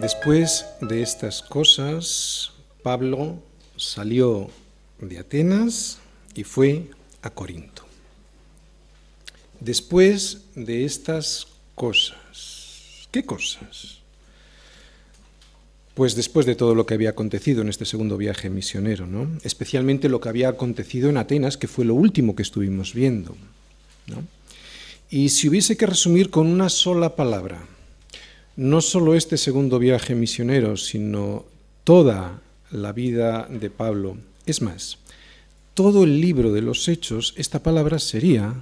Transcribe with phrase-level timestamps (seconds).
[0.00, 2.52] Después de estas cosas,
[2.82, 3.38] Pablo
[3.76, 4.48] salió
[4.98, 5.98] de Atenas
[6.34, 6.90] y fue
[7.22, 7.79] a Corinto.
[9.60, 13.98] Después de estas cosas, ¿qué cosas?
[15.94, 19.28] Pues después de todo lo que había acontecido en este segundo viaje misionero, ¿no?
[19.42, 23.36] especialmente lo que había acontecido en Atenas, que fue lo último que estuvimos viendo.
[25.10, 27.66] Y si hubiese que resumir con una sola palabra,
[28.56, 31.44] no solo este segundo viaje misionero, sino
[31.84, 34.16] toda la vida de Pablo.
[34.46, 34.98] Es más,
[35.74, 38.54] todo el libro de los hechos, esta palabra sería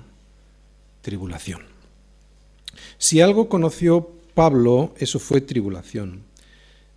[1.08, 1.62] tribulación.
[2.98, 6.24] Si algo conoció Pablo, eso fue tribulación.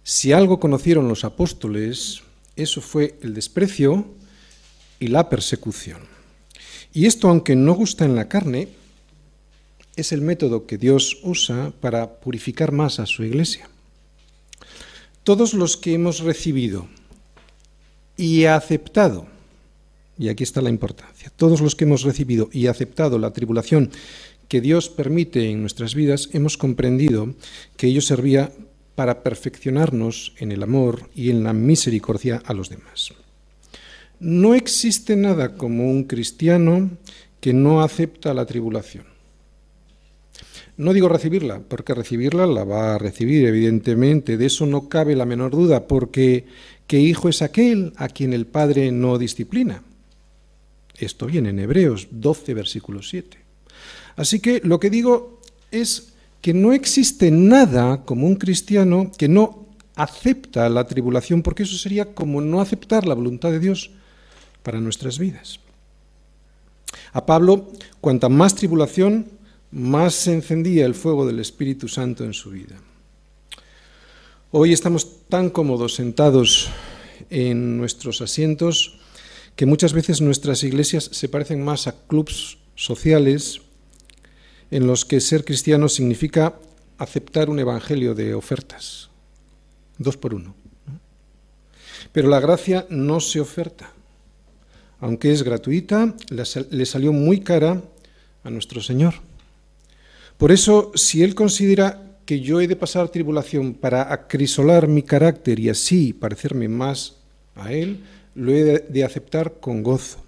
[0.03, 2.21] Si algo conocieron los apóstoles,
[2.57, 4.05] eso fue el desprecio
[4.99, 6.01] y la persecución.
[6.91, 8.67] Y esto, aunque no gusta en la carne,
[9.95, 13.69] es el método que Dios usa para purificar más a su iglesia.
[15.23, 16.89] Todos los que hemos recibido
[18.17, 19.27] y aceptado,
[20.21, 23.89] y aquí está la importancia, todos los que hemos recibido y aceptado la tribulación
[24.47, 27.33] que Dios permite en nuestras vidas, hemos comprendido
[27.75, 28.51] que ello servía
[28.93, 33.13] para perfeccionarnos en el amor y en la misericordia a los demás.
[34.19, 36.91] No existe nada como un cristiano
[37.39, 39.05] que no acepta la tribulación.
[40.77, 45.25] No digo recibirla, porque recibirla la va a recibir, evidentemente, de eso no cabe la
[45.25, 46.45] menor duda, porque
[46.85, 49.81] ¿qué hijo es aquel a quien el Padre no disciplina?
[51.05, 53.37] Esto viene en Hebreos 12, versículo 7.
[54.15, 59.65] Así que lo que digo es que no existe nada como un cristiano que no
[59.95, 63.91] acepta la tribulación, porque eso sería como no aceptar la voluntad de Dios
[64.61, 65.59] para nuestras vidas.
[67.13, 69.25] A Pablo, cuanta más tribulación,
[69.71, 72.75] más se encendía el fuego del Espíritu Santo en su vida.
[74.51, 76.69] Hoy estamos tan cómodos sentados
[77.29, 79.00] en nuestros asientos
[79.55, 83.61] que muchas veces nuestras iglesias se parecen más a clubs sociales
[84.71, 86.55] en los que ser cristiano significa
[86.97, 89.09] aceptar un evangelio de ofertas,
[89.97, 90.55] dos por uno.
[92.11, 93.91] Pero la gracia no se oferta.
[94.99, 97.81] Aunque es gratuita, le salió muy cara
[98.43, 99.15] a nuestro Señor.
[100.37, 105.59] Por eso, si Él considera que yo he de pasar tribulación para acrisolar mi carácter
[105.59, 107.17] y así parecerme más
[107.55, 107.99] a Él,
[108.35, 110.19] lo he de aceptar con gozo.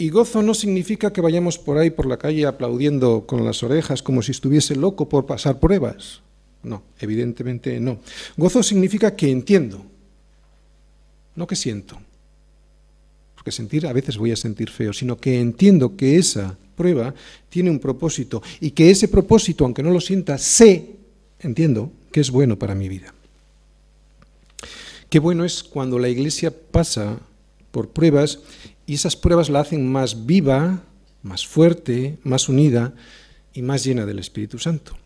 [0.00, 4.00] Y gozo no significa que vayamos por ahí por la calle aplaudiendo con las orejas
[4.00, 6.22] como si estuviese loco por pasar pruebas.
[6.62, 7.98] No, evidentemente no.
[8.36, 9.84] Gozo significa que entiendo,
[11.34, 11.98] no que siento.
[13.34, 17.12] Porque sentir a veces voy a sentir feo, sino que entiendo que esa prueba
[17.48, 20.96] tiene un propósito y que ese propósito, aunque no lo sienta, sé,
[21.40, 23.12] entiendo, que es bueno para mi vida.
[25.10, 27.18] Qué bueno es cuando la iglesia pasa
[27.70, 28.40] por pruebas
[28.86, 30.82] y esas pruebas la hacen más viva,
[31.22, 32.94] más fuerte, más unida
[33.54, 34.96] y más llena del Espíritu Santo.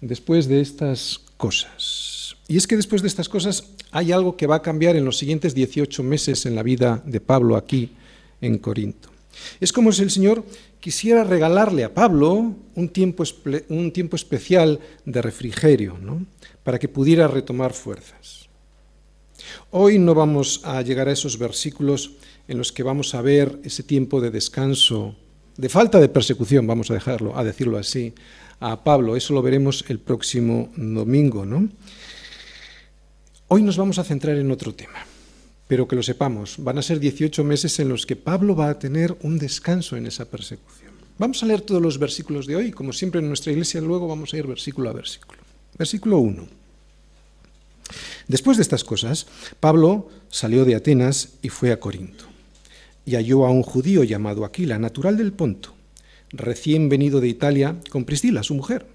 [0.00, 2.36] Después de estas cosas.
[2.48, 5.18] Y es que después de estas cosas hay algo que va a cambiar en los
[5.18, 7.92] siguientes 18 meses en la vida de Pablo aquí
[8.40, 9.15] en Corinto.
[9.60, 10.44] Es como si el Señor
[10.80, 13.24] quisiera regalarle a Pablo un tiempo,
[13.68, 15.96] un tiempo especial de refrigerio,
[16.62, 18.48] para que pudiera retomar fuerzas.
[19.70, 22.12] Hoy no vamos a llegar a esos versículos
[22.48, 25.14] en los que vamos a ver ese tiempo de descanso,
[25.56, 28.14] de falta de persecución, vamos a dejarlo, a decirlo así,
[28.60, 29.16] a Pablo.
[29.16, 31.68] Eso lo veremos el próximo domingo, ¿no?
[33.48, 35.06] Hoy nos vamos a centrar en otro tema.
[35.68, 38.78] Pero que lo sepamos, van a ser 18 meses en los que Pablo va a
[38.78, 40.92] tener un descanso en esa persecución.
[41.18, 44.32] Vamos a leer todos los versículos de hoy, como siempre en nuestra iglesia, luego vamos
[44.32, 45.40] a ir versículo a versículo.
[45.78, 46.46] Versículo 1.
[48.28, 49.26] Después de estas cosas,
[49.60, 52.24] Pablo salió de Atenas y fue a Corinto,
[53.04, 55.74] y halló a un judío llamado Aquila, natural del Ponto,
[56.30, 58.86] recién venido de Italia, con Priscila, su mujer,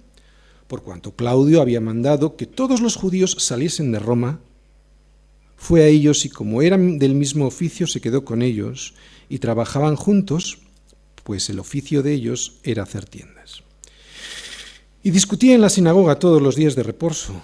[0.67, 4.39] por cuanto Claudio había mandado que todos los judíos saliesen de Roma
[5.61, 8.95] fue a ellos y como eran del mismo oficio se quedó con ellos
[9.29, 10.57] y trabajaban juntos,
[11.23, 13.61] pues el oficio de ellos era hacer tiendas.
[15.03, 17.39] Y discutía en la sinagoga todos los días de reposo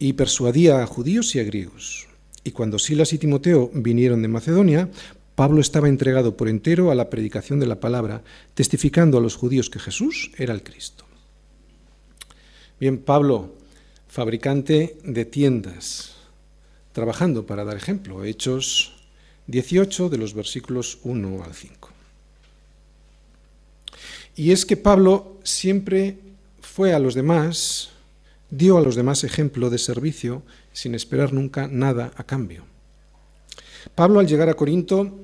[0.00, 2.08] y persuadía a judíos y a griegos.
[2.42, 4.88] Y cuando Silas y Timoteo vinieron de Macedonia,
[5.36, 8.24] Pablo estaba entregado por entero a la predicación de la palabra,
[8.54, 11.04] testificando a los judíos que Jesús era el Cristo.
[12.80, 13.54] Bien, Pablo,
[14.08, 16.09] fabricante de tiendas,
[17.00, 18.92] trabajando para dar ejemplo, Hechos
[19.46, 21.88] 18 de los versículos 1 al 5.
[24.36, 26.18] Y es que Pablo siempre
[26.60, 27.88] fue a los demás,
[28.50, 30.42] dio a los demás ejemplo de servicio
[30.74, 32.66] sin esperar nunca nada a cambio.
[33.94, 35.20] Pablo al llegar a Corinto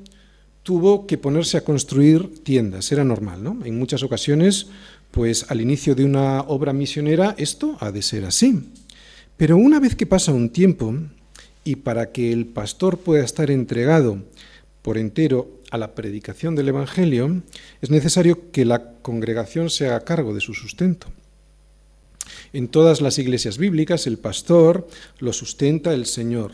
[0.62, 3.58] tuvo que ponerse a construir tiendas, era normal, ¿no?
[3.67, 4.69] En muchas ocasiones,
[5.11, 8.73] pues al inicio de una obra misionera esto ha de ser así.
[9.37, 10.94] Pero una vez que pasa un tiempo
[11.66, 14.22] y para que el pastor pueda estar entregado
[14.82, 17.42] por entero a la predicación del Evangelio,
[17.82, 21.08] es necesario que la congregación se haga cargo de su sustento.
[22.52, 24.86] En todas las iglesias bíblicas el pastor
[25.18, 26.52] lo sustenta el Señor.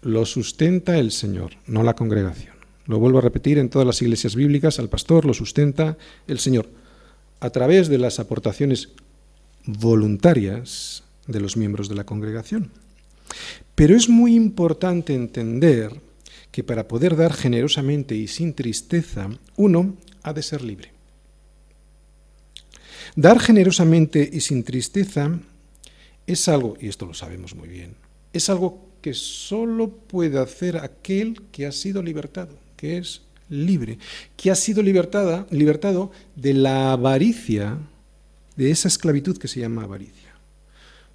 [0.00, 2.54] Lo sustenta el Señor, no la congregación.
[2.86, 6.68] Lo vuelvo a repetir, en todas las iglesias bíblicas al pastor lo sustenta el Señor
[7.40, 8.88] a través de las aportaciones
[9.66, 12.70] voluntarias de los miembros de la congregación.
[13.74, 15.90] Pero es muy importante entender
[16.50, 20.92] que para poder dar generosamente y sin tristeza, uno ha de ser libre.
[23.16, 25.38] Dar generosamente y sin tristeza
[26.26, 27.94] es algo, y esto lo sabemos muy bien,
[28.32, 33.98] es algo que solo puede hacer aquel que ha sido libertado, que es libre,
[34.36, 37.78] que ha sido libertado de la avaricia,
[38.56, 40.34] de esa esclavitud que se llama avaricia.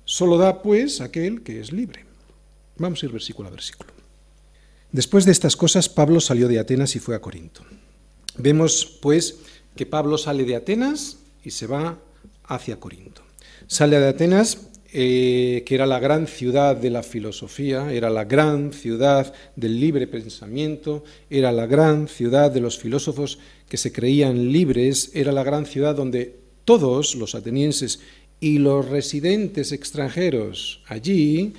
[0.05, 2.08] Solo da, pues, aquel que es libre.
[2.79, 3.91] Vamos a ir versículo a versículo.
[4.91, 7.61] Después de estas cosas, Pablo salió de Atenas y fue a Corinto.
[8.37, 9.39] Vemos, pues,
[9.75, 11.99] que Pablo sale de Atenas y se va
[12.45, 13.21] hacia Corinto.
[13.67, 18.73] Sale de Atenas, eh, que era la gran ciudad de la filosofía, era la gran
[18.73, 23.37] ciudad del libre pensamiento, era la gran ciudad de los filósofos
[23.67, 26.35] que se creían libres, era la gran ciudad donde
[26.65, 27.99] todos los atenienses
[28.39, 31.53] y los residentes extranjeros allí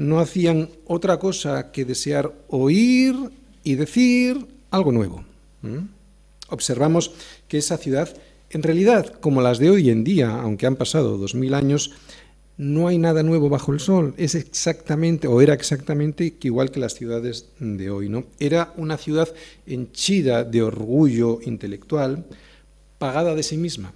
[0.00, 3.14] no hacían otra cosa que desear oír
[3.62, 5.24] y decir algo nuevo.
[6.48, 7.12] Observamos
[7.48, 8.16] que esa ciudad,
[8.48, 11.92] en realidad, como las de hoy en día, aunque han pasado dos mil años,
[12.56, 14.14] no hay nada nuevo bajo el sol.
[14.16, 18.08] Es exactamente, o era exactamente igual que las ciudades de hoy.
[18.08, 18.24] ¿no?
[18.38, 19.28] Era una ciudad
[19.66, 22.24] henchida de orgullo intelectual,
[22.98, 23.92] pagada de sí misma.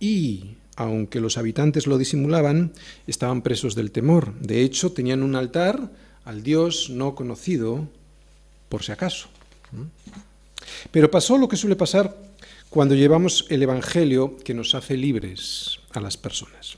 [0.00, 2.72] Y aunque los habitantes lo disimulaban,
[3.08, 4.32] estaban presos del temor.
[4.38, 5.90] De hecho, tenían un altar
[6.24, 7.88] al Dios no conocido,
[8.68, 9.26] por si acaso.
[10.92, 12.16] Pero pasó lo que suele pasar
[12.70, 16.76] cuando llevamos el Evangelio que nos hace libres a las personas,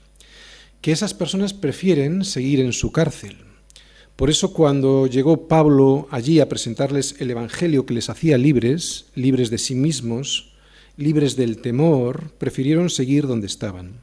[0.81, 3.37] que esas personas prefieren seguir en su cárcel.
[4.17, 9.51] Por eso cuando llegó Pablo allí a presentarles el Evangelio que les hacía libres, libres
[9.51, 10.50] de sí mismos,
[11.01, 14.01] libres del temor, prefirieron seguir donde estaban.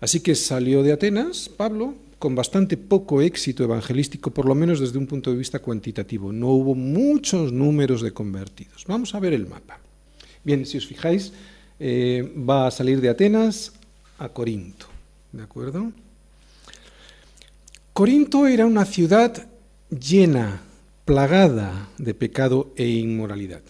[0.00, 4.98] Así que salió de Atenas, Pablo, con bastante poco éxito evangelístico, por lo menos desde
[4.98, 6.32] un punto de vista cuantitativo.
[6.32, 8.84] No hubo muchos números de convertidos.
[8.86, 9.78] Vamos a ver el mapa.
[10.42, 11.32] Bien, si os fijáis,
[11.78, 13.72] eh, va a salir de Atenas
[14.18, 14.86] a Corinto.
[15.32, 15.92] ¿De acuerdo?
[17.92, 19.46] Corinto era una ciudad
[19.88, 20.62] llena,
[21.04, 23.62] plagada de pecado e inmoralidad.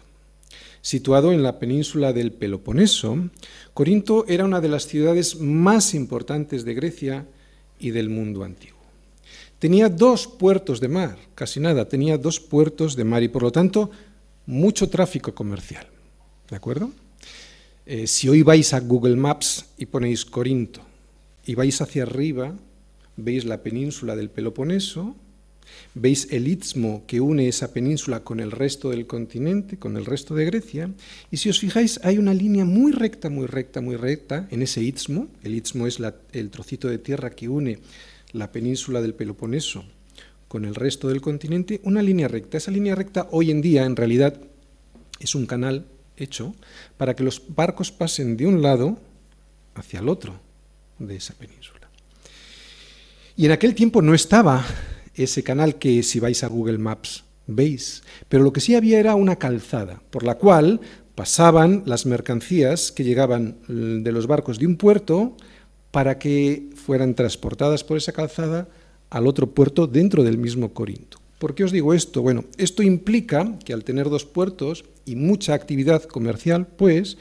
[0.84, 3.30] Situado en la península del Peloponeso,
[3.72, 7.26] Corinto era una de las ciudades más importantes de Grecia
[7.78, 8.82] y del mundo antiguo.
[9.58, 13.50] Tenía dos puertos de mar, casi nada, tenía dos puertos de mar y por lo
[13.50, 13.90] tanto
[14.44, 15.86] mucho tráfico comercial.
[16.50, 16.90] ¿De acuerdo?
[17.86, 20.82] Eh, si hoy vais a Google Maps y ponéis Corinto
[21.46, 22.52] y vais hacia arriba,
[23.16, 25.16] veis la península del Peloponeso
[25.94, 30.34] Veis el istmo que une esa península con el resto del continente, con el resto
[30.34, 30.90] de Grecia,
[31.30, 34.82] y si os fijáis hay una línea muy recta, muy recta, muy recta en ese
[34.82, 35.28] istmo.
[35.42, 35.98] El istmo es
[36.32, 37.78] el trocito de tierra que une
[38.32, 39.84] la península del Peloponeso
[40.48, 42.58] con el resto del continente, una línea recta.
[42.58, 44.40] Esa línea recta hoy en día en realidad
[45.20, 46.54] es un canal hecho
[46.96, 48.98] para que los barcos pasen de un lado
[49.74, 50.38] hacia el otro
[50.98, 51.88] de esa península.
[53.36, 54.64] Y en aquel tiempo no estaba
[55.16, 59.14] ese canal que si vais a Google Maps veis, pero lo que sí había era
[59.14, 60.80] una calzada por la cual
[61.14, 65.36] pasaban las mercancías que llegaban mm, de los barcos de un puerto
[65.90, 68.68] para que fueran transportadas por esa calzada
[69.10, 71.18] al otro puerto dentro del mismo Corinto.
[71.38, 72.22] ¿Por qué os digo esto?
[72.22, 77.18] Bueno, esto implica que al tener dos puertos y mucha actividad comercial, pues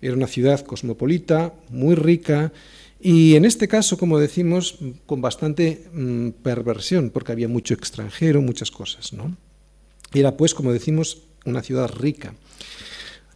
[0.00, 2.52] era una ciudad cosmopolita, muy rica,
[3.00, 8.70] y en este caso, como decimos, con bastante mm, perversión, porque había mucho extranjero, muchas
[8.70, 9.12] cosas.
[9.12, 9.36] ¿no?
[10.12, 12.34] Era, pues, como decimos, una ciudad rica.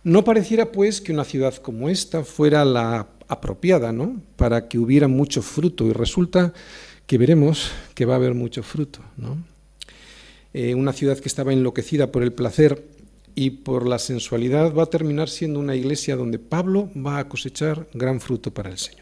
[0.03, 4.23] No pareciera, pues, que una ciudad como esta fuera la apropiada, ¿no?
[4.37, 5.87] Para que hubiera mucho fruto.
[5.87, 6.55] Y resulta
[7.07, 9.45] que veremos que va a haber mucho fruto, ¿no?
[10.53, 12.85] Eh, una ciudad que estaba enloquecida por el placer
[13.37, 17.87] y por la sensualidad va a terminar siendo una iglesia donde Pablo va a cosechar
[17.95, 19.00] gran fruto para el Señor.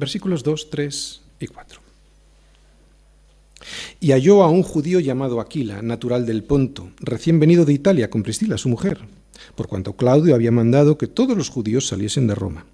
[0.00, 1.80] Versículos 2, 3 y 4.
[4.00, 8.22] Y halló a un judío llamado Aquila, natural del Ponto, recién venido de Italia con
[8.22, 8.98] Priscila, su mujer,
[9.54, 12.64] por cuanto Claudio había mandado que todos los judíos saliesen de Roma.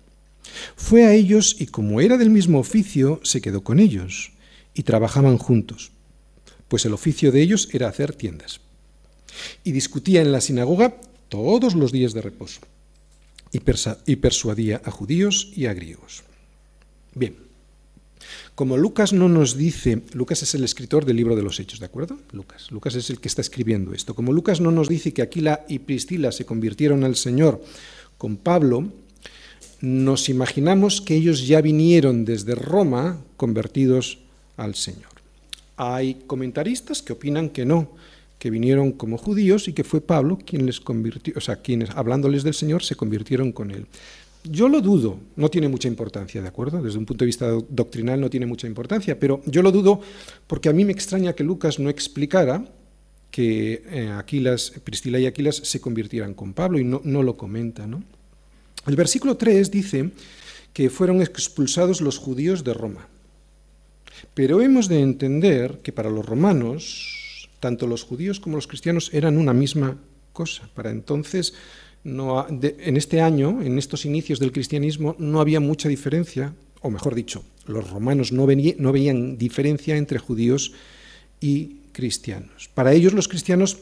[0.76, 4.30] Fue a ellos y como era del mismo oficio, se quedó con ellos
[4.72, 5.90] y trabajaban juntos,
[6.68, 8.60] pues el oficio de ellos era hacer tiendas.
[9.64, 12.60] Y discutía en la sinagoga todos los días de reposo
[13.50, 13.60] y,
[14.06, 16.22] y persuadía a judíos y a griegos.
[17.16, 17.34] Bien,
[18.54, 21.86] como Lucas no nos dice, Lucas es el escritor del libro de los Hechos, ¿de
[21.86, 22.18] acuerdo?
[22.32, 24.14] Lucas, Lucas es el que está escribiendo esto.
[24.14, 27.62] Como Lucas no nos dice que Aquila y Priscila se convirtieron al Señor
[28.18, 28.92] con Pablo,
[29.80, 34.18] nos imaginamos que ellos ya vinieron desde Roma convertidos
[34.58, 35.08] al Señor.
[35.78, 37.92] Hay comentaristas que opinan que no,
[38.38, 42.42] que vinieron como judíos y que fue Pablo quien les convirtió, o sea, quienes hablándoles
[42.42, 43.86] del Señor se convirtieron con él.
[44.48, 46.80] Yo lo dudo, no tiene mucha importancia, ¿de acuerdo?
[46.80, 50.00] Desde un punto de vista doctrinal no tiene mucha importancia, pero yo lo dudo
[50.46, 52.64] porque a mí me extraña que Lucas no explicara
[53.30, 54.72] que eh, Aquilas,
[55.04, 58.02] y Aquilas se convirtieran con Pablo y no, no lo comenta, ¿no?
[58.86, 60.10] El versículo 3 dice
[60.72, 63.08] que fueron expulsados los judíos de Roma.
[64.34, 69.38] Pero hemos de entender que para los romanos, tanto los judíos como los cristianos eran
[69.38, 69.98] una misma
[70.32, 70.68] cosa.
[70.74, 71.54] Para entonces
[72.06, 77.42] en este año, en estos inicios del cristianismo, no había mucha diferencia, o mejor dicho,
[77.66, 80.72] los romanos no, no veían diferencia entre judíos
[81.40, 82.70] y cristianos.
[82.74, 83.78] Para ellos los cristianos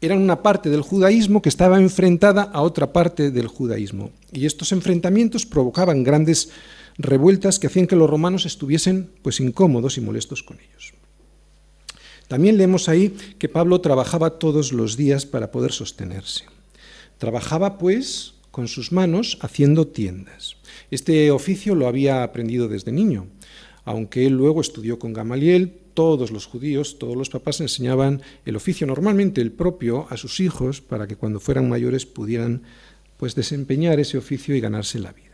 [0.00, 4.10] eran una parte del judaísmo que estaba enfrentada a otra parte del judaísmo.
[4.32, 6.50] Y estos enfrentamientos provocaban grandes
[6.98, 10.92] revueltas que hacían que los romanos estuviesen pues incómodos y molestos con ellos.
[12.28, 16.44] También leemos ahí que Pablo trabajaba todos los días para poder sostenerse.
[17.18, 20.56] Trabajaba, pues, con sus manos haciendo tiendas.
[20.90, 23.26] Este oficio lo había aprendido desde niño,
[23.84, 28.86] aunque él luego estudió con Gamaliel, todos los judíos, todos los papás enseñaban el oficio,
[28.86, 32.62] normalmente el propio, a sus hijos para que cuando fueran mayores pudieran
[33.16, 35.25] pues desempeñar ese oficio y ganarse la vida.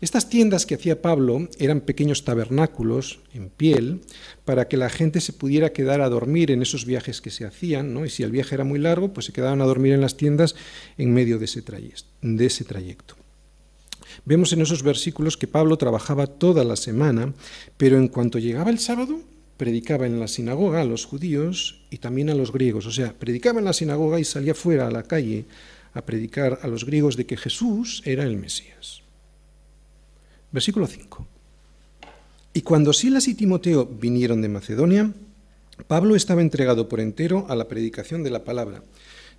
[0.00, 4.00] Estas tiendas que hacía Pablo eran pequeños tabernáculos en piel
[4.44, 7.94] para que la gente se pudiera quedar a dormir en esos viajes que se hacían,
[7.94, 8.04] ¿no?
[8.04, 10.54] y si el viaje era muy largo, pues se quedaban a dormir en las tiendas
[10.98, 11.62] en medio de ese,
[12.22, 13.16] de ese trayecto.
[14.24, 17.34] Vemos en esos versículos que Pablo trabajaba toda la semana,
[17.76, 19.20] pero en cuanto llegaba el sábado,
[19.56, 22.86] predicaba en la sinagoga a los judíos y también a los griegos.
[22.86, 25.44] O sea, predicaba en la sinagoga y salía fuera a la calle
[25.92, 29.03] a predicar a los griegos de que Jesús era el Mesías.
[30.54, 31.26] Versículo 5.
[32.52, 35.12] Y cuando Silas y Timoteo vinieron de Macedonia,
[35.88, 38.84] Pablo estaba entregado por entero a la predicación de la palabra,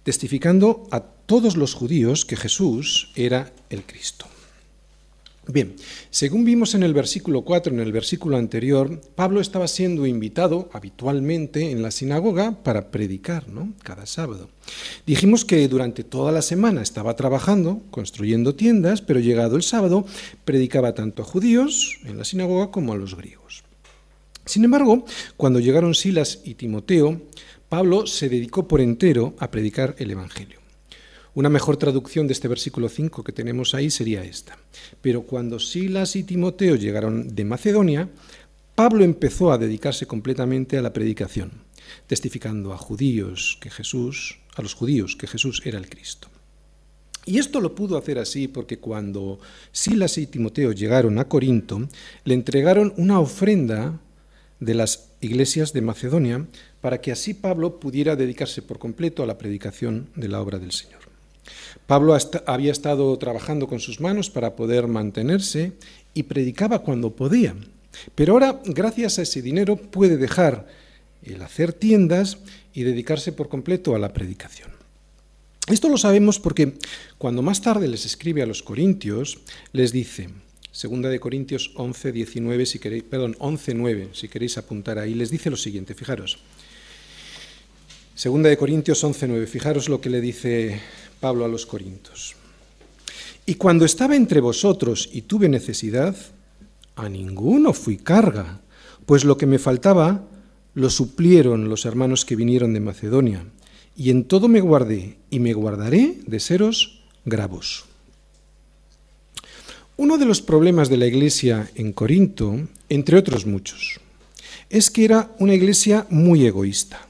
[0.04, 4.26] testificando a todos los judíos que Jesús era el Cristo.
[5.48, 5.76] Bien,
[6.10, 11.70] según vimos en el versículo 4, en el versículo anterior, Pablo estaba siendo invitado habitualmente
[11.70, 13.72] en la sinagoga para predicar, ¿no?
[13.84, 14.50] Cada sábado.
[15.06, 20.06] Dijimos que durante toda la semana estaba trabajando, construyendo tiendas, pero llegado el sábado
[20.46, 23.64] predicaba tanto a judíos en la sinagoga como a los griegos.
[24.46, 25.06] Sin embargo,
[25.38, 27.22] cuando llegaron Silas y Timoteo,
[27.70, 30.65] Pablo se dedicó por entero a predicar el Evangelio.
[31.36, 34.58] Una mejor traducción de este versículo 5 que tenemos ahí sería esta.
[35.02, 38.10] Pero cuando Silas y Timoteo llegaron de Macedonia,
[38.74, 41.52] Pablo empezó a dedicarse completamente a la predicación,
[42.08, 46.30] testificando a judíos que Jesús, a los judíos que Jesús era el Cristo.
[47.26, 49.38] Y esto lo pudo hacer así porque cuando
[49.74, 51.86] Silas y Timoteo llegaron a Corinto,
[52.24, 54.00] le entregaron una ofrenda
[54.62, 56.48] de las iglesias de Macedonia
[56.80, 60.72] para que así Pablo pudiera dedicarse por completo a la predicación de la obra del
[60.72, 61.05] Señor.
[61.88, 65.74] Pablo había estado trabajando con sus manos para poder mantenerse
[66.14, 67.56] y predicaba cuando podía.
[68.16, 70.68] Pero ahora, gracias a ese dinero, puede dejar
[71.24, 72.40] el hacer tiendas
[72.74, 74.72] y dedicarse por completo a la predicación.
[75.68, 76.74] Esto lo sabemos porque
[77.18, 79.40] cuando más tarde les escribe a los corintios,
[79.72, 80.30] les dice,
[80.72, 85.32] segunda de Corintios 11, 19, si queréis, perdón, 11, 9, si queréis apuntar ahí, les
[85.32, 86.38] dice lo siguiente, fijaros.
[88.16, 90.80] Segunda de Corintios 11, 9, fijaros lo que le dice
[91.20, 92.36] Pablo a los Corintios.
[93.46, 96.16] Y cuando estaba entre vosotros y tuve necesidad,
[96.96, 98.62] a ninguno fui carga,
[99.06, 100.24] pues lo que me faltaba
[100.76, 103.44] lo suplieron los hermanos que vinieron de Macedonia,
[103.98, 107.84] y en todo me guardé y me guardaré de seros gravos.
[109.98, 114.00] Uno de los problemas de la iglesia en Corinto, entre otros muchos,
[114.70, 117.05] es que era una iglesia muy egoísta.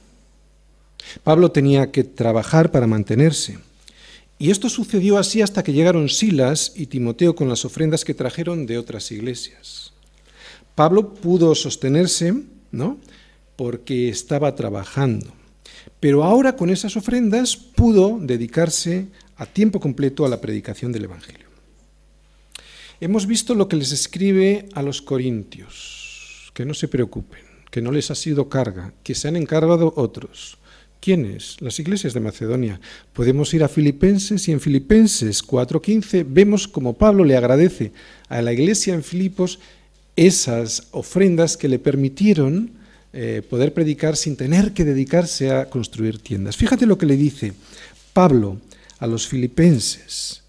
[1.24, 3.60] Pablo tenía que trabajar para mantenerse.
[4.38, 8.66] Y esto sucedió así hasta que llegaron Silas y Timoteo con las ofrendas que trajeron
[8.66, 9.94] de otras iglesias.
[10.76, 12.34] Pablo pudo sostenerse,
[12.72, 13.00] ¿no?
[13.56, 15.34] Porque estaba trabajando.
[16.02, 19.08] Pero ahora con esas ofrendas pudo dedicarse
[19.38, 21.46] a tiempo completo a la predicación del Evangelio.
[23.00, 27.92] Hemos visto lo que les escribe a los corintios, que no se preocupen, que no
[27.92, 30.58] les ha sido carga, que se han encargado otros.
[31.06, 31.58] ¿Quiénes?
[31.62, 32.82] Las iglesias de Macedonia.
[33.14, 37.92] Podemos ir a Filipenses y en Filipenses 4:15 vemos como Pablo le agradece
[38.28, 39.60] a la iglesia en Filipos
[40.16, 42.72] esas ofrendas que le permitieron
[43.14, 46.58] eh, poder predicar sin tener que dedicarse a construir tiendas.
[46.58, 47.54] Fíjate lo que le dice
[48.12, 48.58] Pablo
[48.98, 50.42] a los filipenses.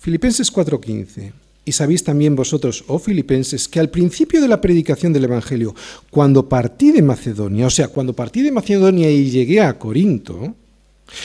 [0.00, 1.41] Filipenses 4:15.
[1.64, 5.74] Y sabéis también vosotros, oh filipenses, que al principio de la predicación del Evangelio,
[6.10, 10.56] cuando partí de Macedonia, o sea, cuando partí de Macedonia y llegué a Corinto,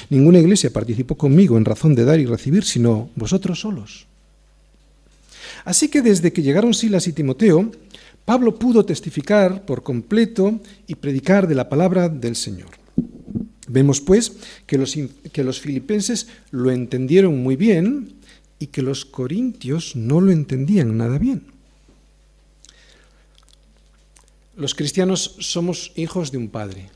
[0.10, 4.06] ninguna iglesia participó conmigo en razón de dar y recibir, sino vosotros solos.
[5.66, 7.72] Así que desde que llegaron Silas y Timoteo,
[8.24, 12.70] Pablo pudo testificar por completo y predicar de la palabra del Señor.
[13.68, 14.34] Vemos pues
[14.66, 14.98] que los,
[15.32, 18.14] que los filipenses lo entendieron muy bien
[18.60, 21.46] y que los corintios no lo entendían nada bien.
[24.56, 26.90] Los cristianos somos hijos de un padre,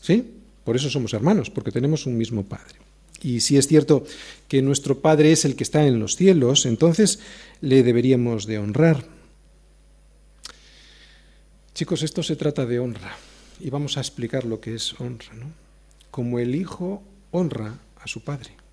[0.00, 0.24] ¿sí?
[0.64, 2.84] Por eso somos hermanos, porque tenemos un mismo padre.
[3.22, 4.04] Y si es cierto
[4.48, 7.20] que nuestro Padre es el que está en los cielos, entonces
[7.62, 9.02] le deberíamos de honrar.
[11.74, 13.16] Chicos, esto se trata de honra
[13.60, 15.46] y vamos a explicar lo que es honra, ¿no?
[16.10, 18.63] Como el Hijo honra a su Padre.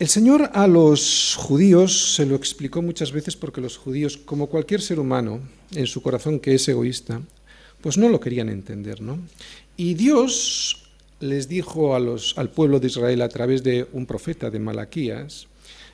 [0.00, 4.80] El Señor a los judíos se lo explicó muchas veces porque los judíos, como cualquier
[4.80, 5.40] ser humano
[5.74, 7.20] en su corazón que es egoísta,
[7.82, 9.18] pues no lo querían entender, ¿no?
[9.76, 10.88] Y Dios
[11.20, 15.48] les dijo al pueblo de Israel a través de un profeta de Malaquías,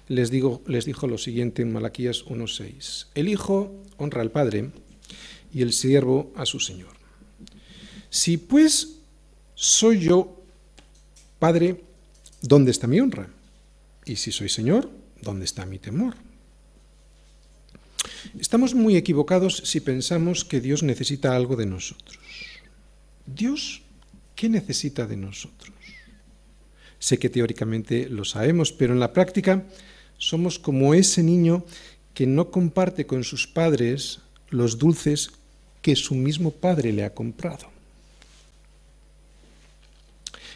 [0.06, 3.06] les, les dijo lo siguiente en Malaquías 1.6.
[3.16, 4.70] El Hijo honra al Padre
[5.52, 6.94] y el siervo a su Señor.
[8.08, 9.00] Si pues
[9.56, 10.44] soy yo
[11.40, 11.82] Padre,
[12.40, 13.30] ¿dónde está mi honra?
[14.06, 14.88] Y si soy Señor,
[15.20, 16.14] ¿dónde está mi temor?
[18.38, 22.18] Estamos muy equivocados si pensamos que Dios necesita algo de nosotros.
[23.26, 23.82] Dios,
[24.36, 25.74] ¿qué necesita de nosotros?
[27.00, 29.66] Sé que teóricamente lo sabemos, pero en la práctica
[30.18, 31.64] somos como ese niño
[32.14, 35.32] que no comparte con sus padres los dulces
[35.82, 37.66] que su mismo padre le ha comprado.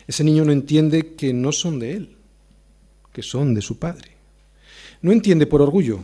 [0.07, 2.17] Ese niño no entiende que no son de él,
[3.13, 4.11] que son de su padre.
[5.03, 6.01] No entiende por orgullo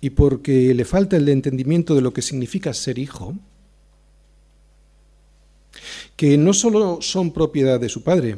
[0.00, 3.34] y porque le falta el entendimiento de lo que significa ser hijo,
[6.16, 8.36] que no solo son propiedad de su padre,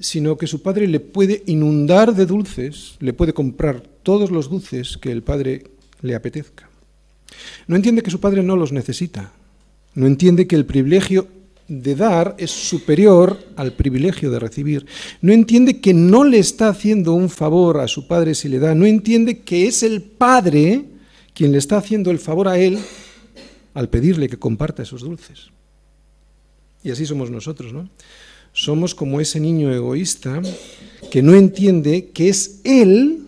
[0.00, 4.96] sino que su padre le puede inundar de dulces, le puede comprar todos los dulces
[4.96, 5.64] que el padre
[6.02, 6.68] le apetezca.
[7.66, 9.32] No entiende que su padre no los necesita.
[9.94, 11.28] No entiende que el privilegio
[11.68, 14.86] de dar es superior al privilegio de recibir.
[15.20, 18.74] No entiende que no le está haciendo un favor a su padre si le da.
[18.74, 20.86] No entiende que es el padre
[21.34, 22.78] quien le está haciendo el favor a él
[23.74, 25.50] al pedirle que comparta esos dulces.
[26.82, 27.88] Y así somos nosotros, ¿no?
[28.52, 30.40] Somos como ese niño egoísta
[31.10, 33.26] que no entiende que es él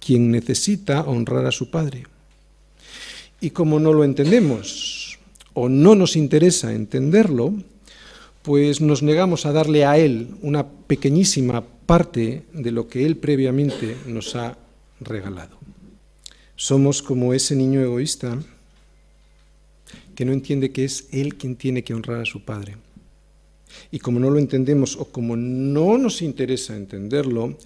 [0.00, 2.04] quien necesita honrar a su padre.
[3.40, 5.01] Y como no lo entendemos
[5.54, 7.54] o no nos interesa entenderlo,
[8.42, 13.96] pues nos negamos a darle a él una pequeñísima parte de lo que él previamente
[14.06, 14.58] nos ha
[15.00, 15.58] regalado.
[16.56, 18.38] Somos como ese niño egoísta
[20.14, 22.76] que no entiende que es él quien tiene que honrar a su padre.
[23.90, 27.56] Y como no lo entendemos o como no nos interesa entenderlo,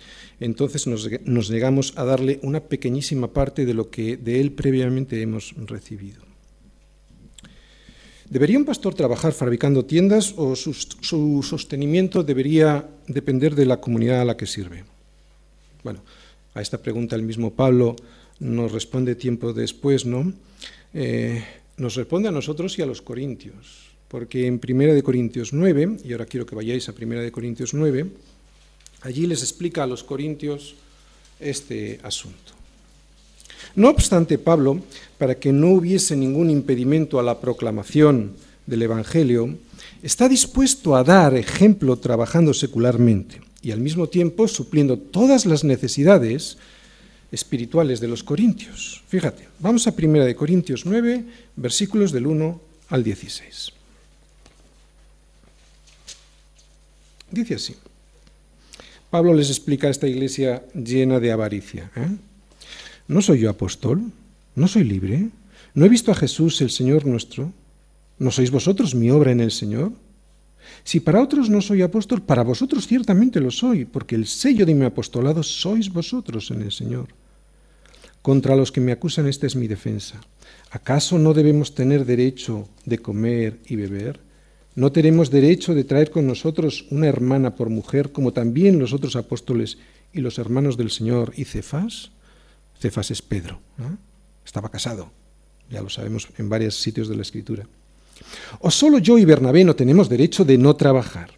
[0.40, 5.54] entonces nos, negamos a darle una pequeñísima parte de lo que de él previamente hemos
[5.66, 6.25] recibido.
[8.28, 10.74] ¿Debería un pastor trabajar fabricando tiendas o su,
[11.42, 14.84] sostenimiento debería depender de la comunidad a la que sirve?
[15.84, 16.00] Bueno,
[16.54, 17.96] a esta pregunta el mismo Pablo
[18.40, 20.32] nos responde tiempo después, ¿no?
[20.92, 21.44] Eh,
[21.76, 26.26] nos responde a nosotros y a los corintios porque en 1 Corintios 9, y ahora
[26.26, 28.06] quiero que vayáis a 1 Corintios 9,
[29.02, 30.74] allí les explica a los corintios
[31.40, 32.54] este asunto.
[33.74, 34.80] No obstante, Pablo,
[35.18, 38.32] para que no hubiese ningún impedimento a la proclamación
[38.66, 39.56] del Evangelio,
[40.02, 46.58] está dispuesto a dar ejemplo trabajando secularmente y al mismo tiempo supliendo todas las necesidades
[47.32, 49.02] espirituales de los corintios.
[49.08, 51.24] Fíjate, vamos a 1 de Corintios 9,
[51.56, 53.72] versículos del 1 al 16.
[57.30, 57.74] Dice así.
[59.10, 61.90] Pablo les explica a esta iglesia llena de avaricia.
[61.96, 62.08] ¿eh?
[63.08, 64.12] ¿No soy yo apóstol?
[64.56, 65.28] ¿No soy libre?
[65.74, 67.52] ¿No he visto a Jesús el Señor nuestro?
[68.18, 69.92] ¿No sois vosotros mi obra en el Señor?
[70.82, 74.74] Si para otros no soy apóstol, para vosotros ciertamente lo soy, porque el sello de
[74.74, 77.08] mi apostolado sois vosotros en el Señor.
[78.22, 80.22] Contra los que me acusan esta es mi defensa.
[80.70, 84.20] ¿Acaso no debemos tener derecho de comer y beber?
[84.74, 89.16] ¿No tenemos derecho de traer con nosotros una hermana por mujer, como también los otros
[89.16, 89.76] apóstoles
[90.14, 92.10] y los hermanos del Señor y Cefas?
[92.80, 93.60] Cefas es Pedro,
[94.46, 95.10] estaba casado,
[95.68, 97.66] ya lo sabemos en varios sitios de la Escritura.
[98.60, 101.32] ¿O solo yo y Bernabé no tenemos derecho de no trabajar?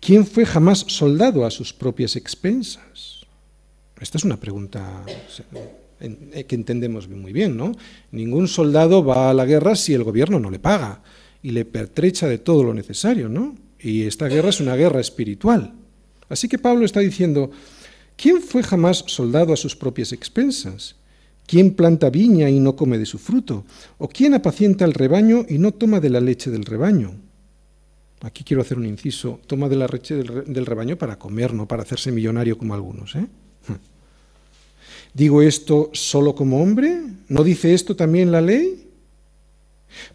[0.00, 3.20] ¿Quién fue jamás soldado a sus propias expensas?
[4.00, 5.04] Esta es una pregunta
[6.00, 7.72] eh, que entendemos muy bien, ¿no?
[8.10, 11.02] Ningún soldado va a la guerra si el gobierno no le paga
[11.42, 13.56] y le pertrecha de todo lo necesario, ¿no?
[13.78, 15.74] Y esta guerra es una guerra espiritual.
[16.30, 17.50] Así que Pablo está diciendo,
[18.16, 20.96] ¿quién fue jamás soldado a sus propias expensas?
[21.50, 23.64] ¿Quién planta viña y no come de su fruto?
[23.98, 27.10] ¿O quién apacienta el rebaño y no toma de la leche del rebaño?
[28.20, 29.40] Aquí quiero hacer un inciso.
[29.48, 33.16] Toma de la leche del rebaño para comer, no para hacerse millonario como algunos.
[33.16, 33.26] ¿eh?
[35.12, 37.00] ¿Digo esto solo como hombre?
[37.26, 38.86] ¿No dice esto también la ley?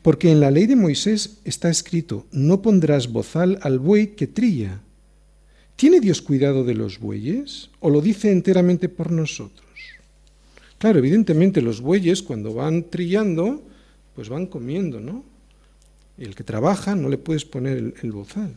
[0.02, 4.80] Porque en la ley de Moisés está escrito, no pondrás bozal al buey que trilla.
[5.76, 9.65] ¿Tiene Dios cuidado de los bueyes o lo dice enteramente por nosotros?
[10.78, 13.64] Claro, evidentemente los bueyes cuando van trillando,
[14.16, 15.24] pues van comiendo, ¿no?
[16.18, 18.54] El que trabaja no le puedes poner el, bozal.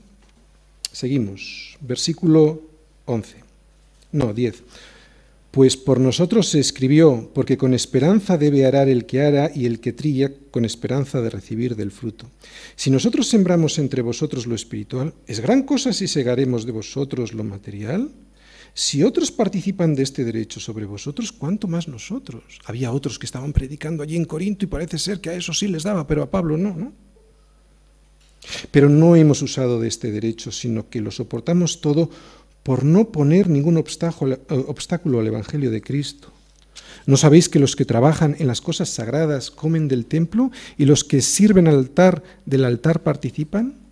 [0.92, 2.62] Seguimos, versículo
[3.06, 3.36] 11.
[4.12, 4.62] No, 10.
[5.50, 9.80] Pues por nosotros se escribió, porque con esperanza debe arar el que ara y el
[9.80, 12.26] que trilla con esperanza de recibir del fruto.
[12.76, 17.44] Si nosotros sembramos entre vosotros lo espiritual, ¿es gran cosa si segaremos de vosotros lo
[17.44, 18.10] material?
[18.80, 22.44] Si otros participan de este derecho sobre vosotros, ¿cuánto más nosotros?
[22.64, 25.66] Había otros que estaban predicando allí en Corinto y parece ser que a eso sí
[25.66, 26.92] les daba, pero a Pablo no, ¿no?
[28.70, 32.08] Pero no hemos usado de este derecho, sino que lo soportamos todo
[32.62, 36.32] por no poner ningún obstáculo al Evangelio de Cristo.
[37.04, 41.02] ¿No sabéis que los que trabajan en las cosas sagradas comen del templo y los
[41.02, 43.87] que sirven al altar del altar participan?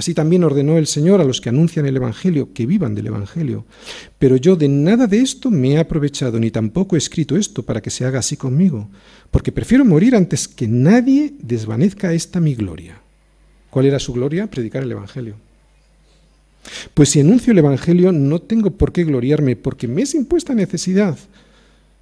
[0.00, 3.66] Así también ordenó el Señor a los que anuncian el Evangelio que vivan del Evangelio.
[4.18, 7.82] Pero yo de nada de esto me he aprovechado, ni tampoco he escrito esto para
[7.82, 8.88] que se haga así conmigo,
[9.30, 12.98] porque prefiero morir antes que nadie desvanezca esta mi gloria.
[13.68, 14.46] ¿Cuál era su gloria?
[14.46, 15.34] Predicar el Evangelio.
[16.94, 21.18] Pues si anuncio el Evangelio no tengo por qué gloriarme, porque me es impuesta necesidad.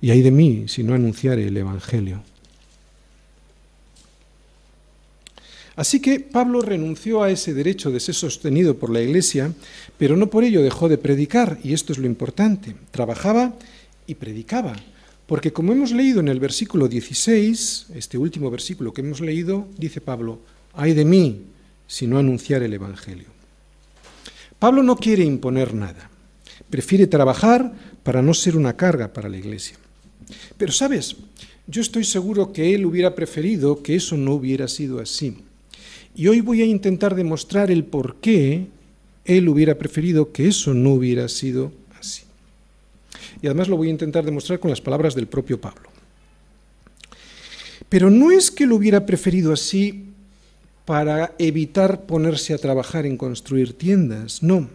[0.00, 2.22] Y hay de mí si no anunciare el Evangelio.
[5.78, 9.54] Así que Pablo renunció a ese derecho de ser sostenido por la Iglesia,
[9.96, 12.74] pero no por ello dejó de predicar, y esto es lo importante.
[12.90, 13.54] Trabajaba
[14.04, 14.74] y predicaba,
[15.28, 20.00] porque como hemos leído en el versículo 16, este último versículo que hemos leído, dice
[20.00, 20.40] Pablo,
[20.74, 21.42] ay de mí
[21.86, 23.28] si no anunciar el Evangelio.
[24.58, 26.10] Pablo no quiere imponer nada,
[26.70, 29.76] prefiere trabajar para no ser una carga para la Iglesia.
[30.56, 31.14] Pero sabes,
[31.68, 35.44] yo estoy seguro que él hubiera preferido que eso no hubiera sido así.
[36.18, 38.66] Y hoy voy a intentar demostrar el por qué
[39.24, 42.24] él hubiera preferido que eso no hubiera sido así.
[43.40, 45.88] Y además lo voy a intentar demostrar con las palabras del propio Pablo.
[47.88, 50.06] Pero no es que lo hubiera preferido así
[50.84, 54.68] para evitar ponerse a trabajar en construir tiendas, no,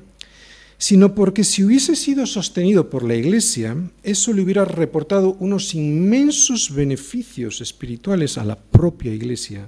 [0.78, 6.74] sino porque si hubiese sido sostenido por la Iglesia, eso le hubiera reportado unos inmensos
[6.74, 9.68] beneficios espirituales a la propia Iglesia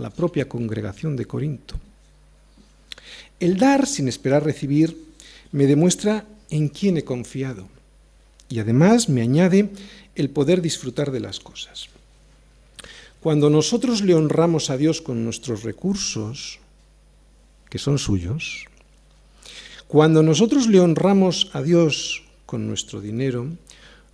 [0.00, 1.76] la propia congregación de Corinto.
[3.38, 4.96] El dar sin esperar recibir
[5.52, 7.68] me demuestra en quién he confiado
[8.48, 9.70] y además me añade
[10.16, 11.88] el poder disfrutar de las cosas.
[13.20, 16.58] Cuando nosotros le honramos a Dios con nuestros recursos,
[17.68, 18.66] que son suyos,
[19.86, 23.46] cuando nosotros le honramos a Dios con nuestro dinero,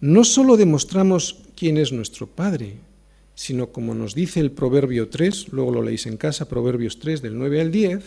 [0.00, 2.76] no solo demostramos quién es nuestro Padre,
[3.36, 7.38] sino como nos dice el Proverbio 3, luego lo leéis en casa, Proverbios 3 del
[7.38, 8.02] 9 al 10,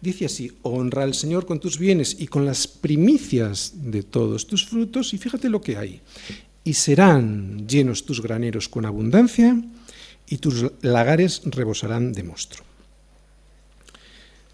[0.00, 4.64] dice así, honra al Señor con tus bienes y con las primicias de todos tus
[4.64, 6.00] frutos, y fíjate lo que hay,
[6.62, 9.60] y serán llenos tus graneros con abundancia,
[10.28, 12.64] y tus lagares rebosarán de monstruo.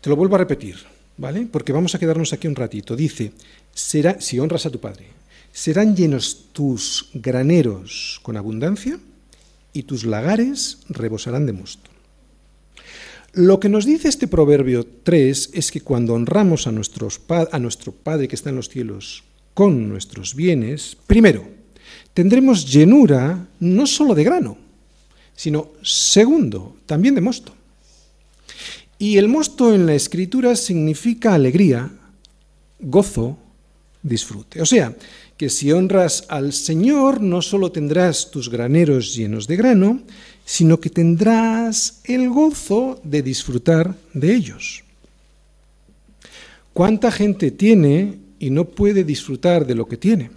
[0.01, 0.77] Te lo vuelvo a repetir,
[1.19, 1.47] ¿vale?
[1.53, 2.97] Porque vamos a quedarnos aquí un ratito.
[2.97, 3.33] Dice,
[3.75, 5.09] será, si honras a tu padre,
[5.53, 8.99] serán llenos tus graneros con abundancia
[9.77, 11.91] y tus lagares rebosarán de mosto.
[13.35, 18.29] Lo que nos dice este proverbio 3 es que cuando honramos a, a nuestro Padre
[18.29, 21.47] que está en los cielos con nuestros bienes, primero,
[22.15, 24.57] tendremos llenura no solo de grano,
[25.35, 27.55] sino segundo, también de mosto.
[28.99, 31.91] Y el mosto en la escritura significa alegría,
[32.81, 33.37] gozo,
[34.03, 34.63] disfrute.
[34.63, 34.97] O sea,
[35.37, 40.03] que si honras al Señor, no solo tendrás tus graneros llenos de grano,
[40.45, 44.85] sino que tendrás el gozo de disfrutar de ellos.
[46.73, 50.31] ¿Cuánta gente tiene y no puede disfrutar de lo que tiene?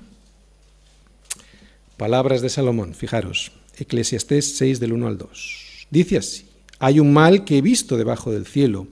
[1.97, 5.88] Palabras de Salomón, fijaros, Eclesiastés 6 del 1 al 2.
[5.91, 6.45] Dice así,
[6.79, 8.88] hay un mal que he visto debajo del cielo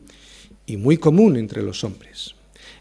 [0.66, 2.36] y muy común entre los hombres.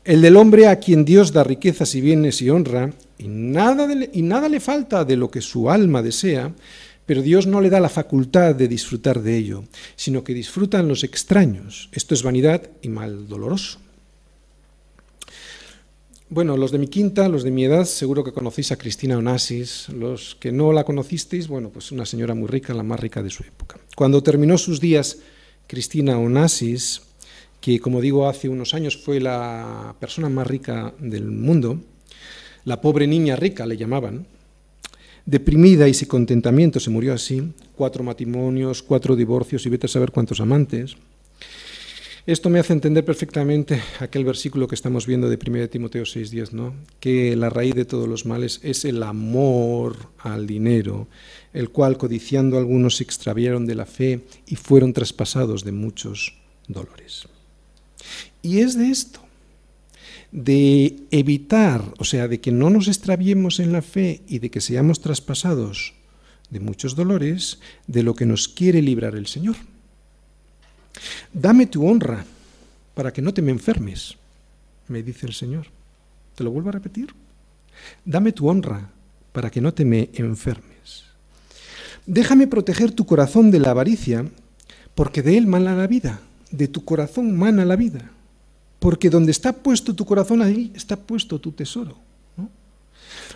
[0.06, 4.22] El del hombre a quien Dios da riquezas y bienes y honra, y nada, y
[4.22, 6.54] nada le falta de lo que su alma desea,
[7.06, 9.64] pero Dios no le da la facultad de disfrutar de ello,
[9.96, 11.88] sino que disfrutan los extraños.
[11.90, 13.80] Esto es vanidad y mal doloroso.
[16.28, 19.88] Bueno, los de mi quinta, los de mi edad, seguro que conocéis a Cristina Onassis.
[19.88, 23.30] Los que no la conocisteis, bueno, pues una señora muy rica, la más rica de
[23.30, 23.80] su época.
[23.96, 25.18] Cuando terminó sus días,
[25.66, 27.02] Cristina Onassis,
[27.66, 31.80] que como digo hace unos años fue la persona más rica del mundo,
[32.64, 34.24] la pobre niña rica le llamaban,
[35.24, 37.42] deprimida y sin contentamiento se murió así,
[37.74, 40.96] cuatro matrimonios, cuatro divorcios y vete a saber cuántos amantes.
[42.24, 46.72] Esto me hace entender perfectamente aquel versículo que estamos viendo de 1 Timoteo 6:10, ¿no?
[47.00, 51.08] Que la raíz de todos los males es el amor al dinero,
[51.52, 56.32] el cual codiciando algunos se extraviaron de la fe y fueron traspasados de muchos
[56.68, 57.26] dolores.
[58.46, 59.18] Y es de esto,
[60.30, 64.60] de evitar, o sea, de que no nos extraviemos en la fe y de que
[64.60, 65.94] seamos traspasados
[66.50, 69.56] de muchos dolores, de lo que nos quiere librar el Señor.
[71.32, 72.24] Dame tu honra
[72.94, 74.14] para que no te me enfermes,
[74.86, 75.66] me dice el Señor.
[76.36, 77.12] Te lo vuelvo a repetir.
[78.04, 78.92] Dame tu honra
[79.32, 81.06] para que no te me enfermes.
[82.06, 84.24] Déjame proteger tu corazón de la avaricia,
[84.94, 86.20] porque de él mana la vida,
[86.52, 88.12] de tu corazón mana la vida.
[88.78, 91.96] Porque donde está puesto tu corazón, ahí está puesto tu tesoro.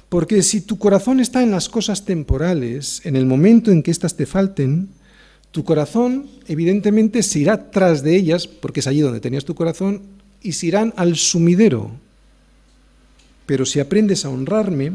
[0.08, 4.16] Porque si tu corazón está en las cosas temporales, en el momento en que éstas
[4.16, 4.88] te falten,
[5.52, 10.02] tu corazón, evidentemente, se irá tras de ellas, porque es allí donde tenías tu corazón,
[10.42, 11.90] y se irán al sumidero.
[13.46, 14.92] Pero si aprendes a honrarme,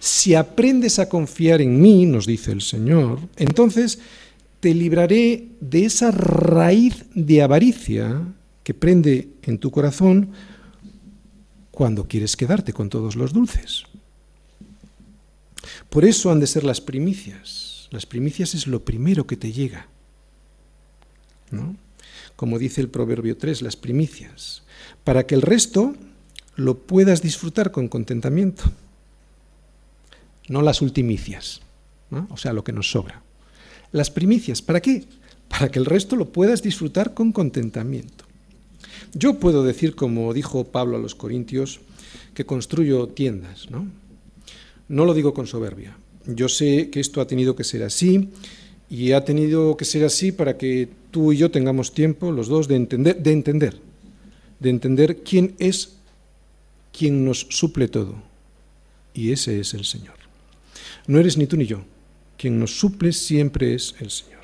[0.00, 3.98] si aprendes a confiar en mí, nos dice el Señor, entonces
[4.60, 8.22] te libraré de esa raíz de avaricia
[8.66, 10.32] que prende en tu corazón
[11.70, 13.84] cuando quieres quedarte con todos los dulces.
[15.88, 19.86] Por eso han de ser las primicias las primicias es lo primero que te llega.
[21.50, 21.76] ¿no?
[22.34, 24.64] Como dice el Proverbio 3, las primicias.
[25.04, 25.94] Para que el resto
[26.56, 28.64] lo puedas disfrutar con contentamiento.
[30.48, 31.60] No las ultimicias,
[32.28, 33.22] o sea, lo que nos sobra.
[33.92, 35.04] Las primicias, ¿para qué?
[35.48, 38.25] Para que el resto lo puedas disfrutar con contentamiento.
[39.18, 41.80] Yo puedo decir, como dijo Pablo a los Corintios,
[42.34, 43.88] que construyo tiendas, ¿no?
[44.88, 48.28] No lo digo con soberbia, yo sé que esto ha tenido que ser así
[48.90, 52.68] y ha tenido que ser así para que tú y yo tengamos tiempo, los dos,
[52.68, 53.76] de entender, de entender,
[54.60, 55.96] de entender quién es
[56.92, 58.16] quien nos suple todo.
[59.14, 60.16] Y ese es el Señor.
[61.06, 61.80] No eres ni tú ni yo.
[62.36, 64.35] Quien nos suple siempre es el Señor.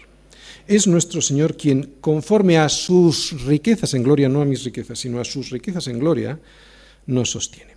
[0.67, 5.21] Es nuestro Señor quien, conforme a sus riquezas en gloria, no a mis riquezas, sino
[5.21, 6.39] a sus riquezas en gloria,
[7.07, 7.73] nos sostiene.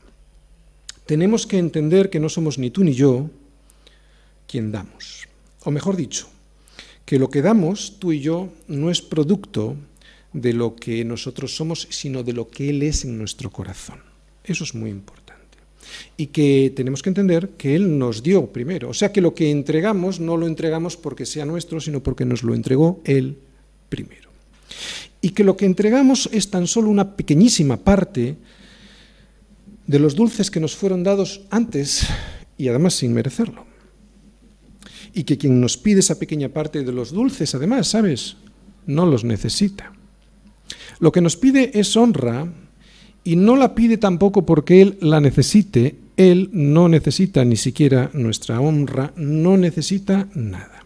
[1.05, 3.29] Tenemos que entender que no somos ni tú ni yo,
[4.47, 5.27] quien damos.
[5.63, 6.27] O mejor dicho,
[7.05, 9.75] que lo que damos tú y yo no es producto
[10.33, 13.99] de lo que nosotros somos, sino de lo que Él es en nuestro corazón.
[14.43, 15.24] Eso es muy importante.
[16.17, 18.89] Y que tenemos que entender que Él nos dio primero.
[18.89, 22.43] O sea que lo que entregamos no lo entregamos porque sea nuestro, sino porque nos
[22.43, 23.37] lo entregó Él
[23.89, 24.29] primero.
[25.21, 28.35] Y que lo que entregamos es tan solo una pequeñísima parte
[29.87, 32.07] de los dulces que nos fueron dados antes
[32.57, 33.65] y además sin merecerlo
[35.15, 38.35] y que quien nos pide esa pequeña parte de los dulces, además, ¿sabes?
[38.85, 39.93] No los necesita.
[40.99, 42.51] Lo que nos pide es honra
[43.25, 45.95] y no la pide tampoco porque Él la necesite.
[46.15, 50.85] Él no necesita ni siquiera nuestra honra, no necesita nada.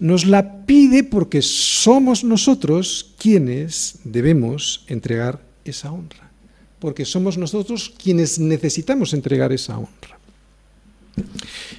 [0.00, 6.32] nos la pide porque somos nosotros quienes debemos entregar esa honra,
[6.80, 10.18] porque somos nosotros quienes necesitamos entregar esa honra.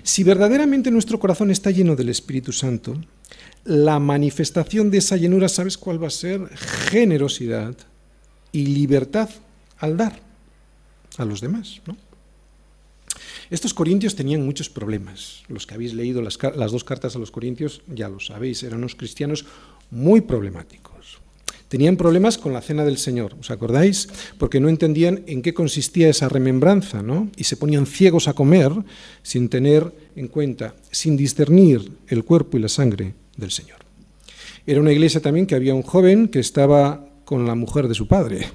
[0.01, 2.95] Si verdaderamente nuestro corazón está lleno del Espíritu Santo,
[3.65, 6.47] la manifestación de esa llenura, ¿sabes cuál va a ser?
[6.89, 7.75] Generosidad
[8.53, 9.29] y libertad
[9.79, 10.19] al dar
[11.17, 11.81] a los demás.
[11.85, 11.95] ¿no?
[13.49, 15.43] Estos corintios tenían muchos problemas.
[15.47, 18.79] Los que habéis leído las, las, dos cartas a los corintios ya lo sabéis, eran
[18.79, 19.45] unos cristianos
[19.91, 21.19] muy problemáticos.
[21.67, 24.07] Tenían problemas con la cena del Señor, ¿os acordáis?
[24.37, 27.29] Porque no entendían en qué consistía esa remembranza, ¿no?
[27.35, 28.71] Y se ponían ciegos a comer
[29.23, 33.79] sin tener en cuenta, sin discernir el cuerpo y la sangre del Señor.
[34.67, 38.07] Era una iglesia también que había un joven que estaba con la mujer de su
[38.07, 38.47] padre.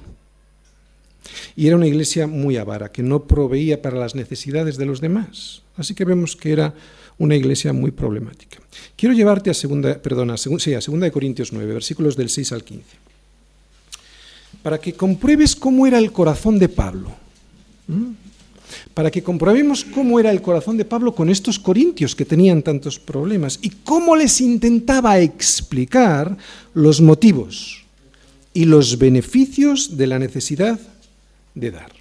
[1.55, 5.61] Y era una iglesia muy avara, que no proveía para las necesidades de los demás.
[5.77, 6.73] Así que vemos que era
[7.17, 8.59] una iglesia muy problemática.
[8.95, 12.83] Quiero llevarte a segunda, de Corintios 9, versículos del 6 al 15.
[14.63, 17.11] Para que compruebes cómo era el corazón de Pablo
[18.93, 22.99] para que comprobemos cómo era el corazón de Pablo con estos corintios que tenían tantos
[22.99, 26.37] problemas y cómo les intentaba explicar
[26.73, 27.83] los motivos
[28.53, 30.79] y los beneficios de la necesidad
[31.55, 31.91] de dar.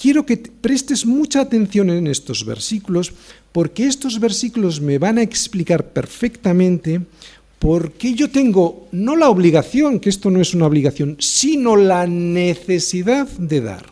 [0.00, 3.12] Quiero que prestes mucha atención en estos versículos
[3.52, 7.00] porque estos versículos me van a explicar perfectamente
[7.58, 12.06] por qué yo tengo no la obligación, que esto no es una obligación, sino la
[12.06, 13.86] necesidad de dar.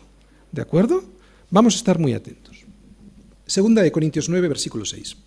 [0.51, 1.03] ¿De acuerdo?
[1.49, 2.63] Vamos a estar muy atentos.
[3.47, 5.17] Segunda de Corintios 9, versículo 6.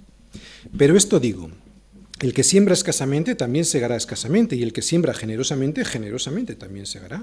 [0.77, 1.51] Pero esto digo,
[2.21, 7.23] el que siembra escasamente también segará escasamente, y el que siembra generosamente, generosamente también segará.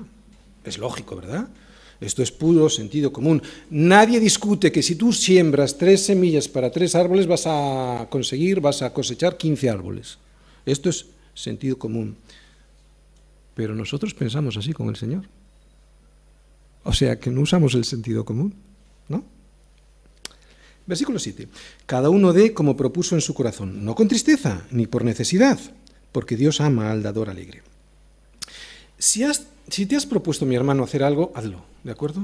[0.65, 1.47] Es lógico, ¿verdad?
[2.01, 3.41] Esto es puro sentido común.
[3.69, 8.81] Nadie discute que si tú siembras tres semillas para tres árboles vas a conseguir, vas
[8.81, 10.17] a cosechar 15 árboles.
[10.65, 12.17] Esto es sentido común.
[13.53, 15.23] Pero nosotros pensamos así con el Señor.
[16.83, 18.53] O sea que no usamos el sentido común.
[19.07, 19.23] ¿No?
[20.85, 21.47] Versículo 7.
[21.85, 25.59] Cada uno dé como propuso en su corazón, no con tristeza ni por necesidad,
[26.11, 27.63] porque Dios ama al dador alegre.
[28.97, 32.21] Si, has, si te has propuesto, mi hermano, hacer algo, hazlo, ¿de acuerdo?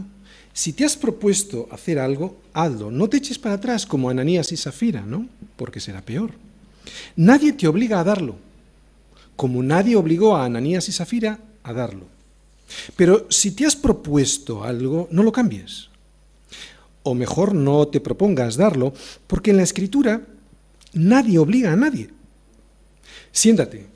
[0.54, 2.92] Si te has propuesto hacer algo, hazlo.
[2.92, 5.28] No te eches para atrás como Ananías y Safira, ¿no?
[5.56, 6.32] Porque será peor.
[7.16, 8.36] Nadie te obliga a darlo,
[9.36, 12.06] como nadie obligó a Ananías y Safira a darlo.
[12.96, 15.92] Pero si te has propuesto algo, no lo cambies
[17.04, 18.94] o mejor no te propongas darlo,
[19.28, 20.22] porque en la escritura
[20.94, 22.10] nadie obliga a nadie.
[23.32, 23.88] Siéntate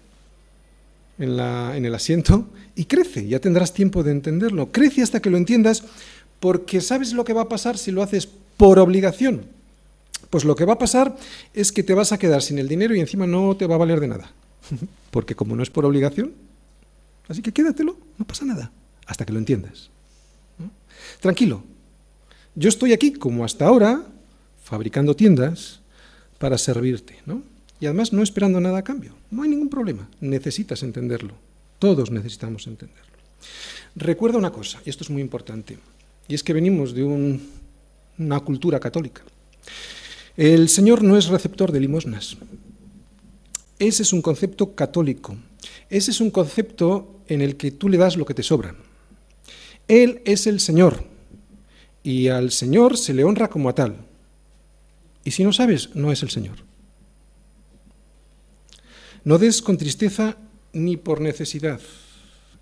[1.18, 4.72] en, el asiento y crece, ya tendrás tiempo de entenderlo.
[4.72, 5.84] Crece hasta que lo entiendas,
[6.40, 9.46] porque sabes lo que va a pasar si lo haces por obligación.
[10.30, 11.16] Pues lo que va a pasar
[11.54, 13.80] es que te vas a quedar sin el dinero y encima no te va a
[13.80, 14.32] valer de nada.
[15.12, 16.34] Porque como no es por obligación,
[17.28, 18.72] así que quédatelo, no pasa nada,
[19.06, 19.90] hasta que lo entiendas.
[21.22, 21.64] Tranquilo,
[22.56, 24.04] yo estoy aquí, como hasta ahora,
[24.64, 25.80] fabricando tiendas
[26.40, 27.42] para servirte, ¿no?
[27.86, 29.14] Y además no esperando nada a cambio.
[29.30, 30.10] No hay ningún problema.
[30.20, 31.36] Necesitas entenderlo.
[31.78, 33.14] Todos necesitamos entenderlo.
[33.96, 35.78] Recuerda una cosa, y esto es muy importante,
[36.28, 39.22] y es que venimos de una cultura católica.
[40.36, 42.38] El Señor no es receptor de limosnas.
[43.78, 45.38] Ese es un concepto católico.
[45.88, 48.74] Ese es un concepto en el que tú le das lo que te sobra.
[49.88, 51.04] Él es el Señor
[52.02, 53.98] y al Señor se le honra como a tal.
[55.24, 56.65] Y si no sabes, no es el Señor.
[59.26, 60.38] No des con tristeza
[60.72, 61.82] ni por necesidad.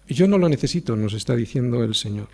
[0.07, 2.29] Yo no lo necesito, nos está diciendo el Señor.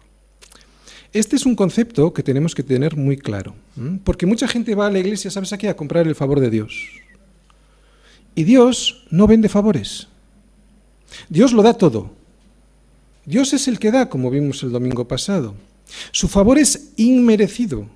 [1.11, 3.55] Este es un concepto que tenemos que tener muy claro,
[4.03, 6.89] porque mucha gente va a la iglesia, ¿sabes aquí?, a comprar el favor de Dios.
[8.35, 10.07] Y Dios no vende favores.
[11.27, 12.11] Dios lo da todo.
[13.25, 15.55] Dios es el que da, como vimos el domingo pasado.
[16.11, 17.87] Su favor es inmerecido.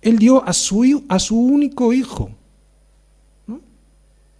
[0.00, 2.30] Él dio a su, a su único hijo,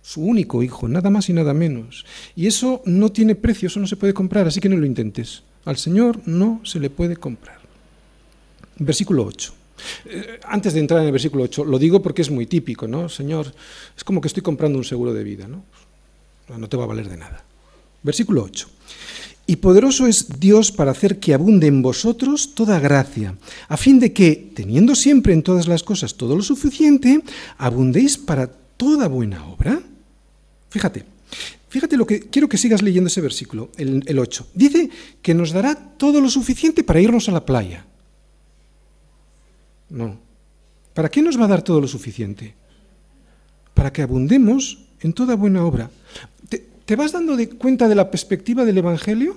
[0.06, 2.06] su único hijo, nada más y nada menos.
[2.36, 5.42] Y eso no tiene precio, eso no se puede comprar, así que no lo intentes.
[5.64, 7.58] Al Señor no se le puede comprar.
[8.78, 9.52] Versículo 8.
[10.04, 13.08] Eh, antes de entrar en el versículo 8, lo digo porque es muy típico, ¿no?
[13.08, 13.52] Señor,
[13.96, 15.64] es como que estoy comprando un seguro de vida, ¿no?
[16.56, 17.42] No te va a valer de nada.
[18.04, 18.68] Versículo 8.
[19.48, 24.12] Y poderoso es Dios para hacer que abunde en vosotros toda gracia, a fin de
[24.12, 27.24] que, teniendo siempre en todas las cosas todo lo suficiente,
[27.58, 29.82] abundéis para toda buena obra.
[30.76, 31.06] Fíjate,
[31.70, 34.48] fíjate lo que quiero que sigas leyendo ese versículo, el, el 8.
[34.52, 34.90] Dice
[35.22, 37.86] que nos dará todo lo suficiente para irnos a la playa.
[39.88, 40.18] No.
[40.92, 42.52] ¿Para qué nos va a dar todo lo suficiente?
[43.72, 45.90] Para que abundemos en toda buena obra.
[46.50, 49.34] ¿Te, vas dando de cuenta de la perspectiva del Evangelio?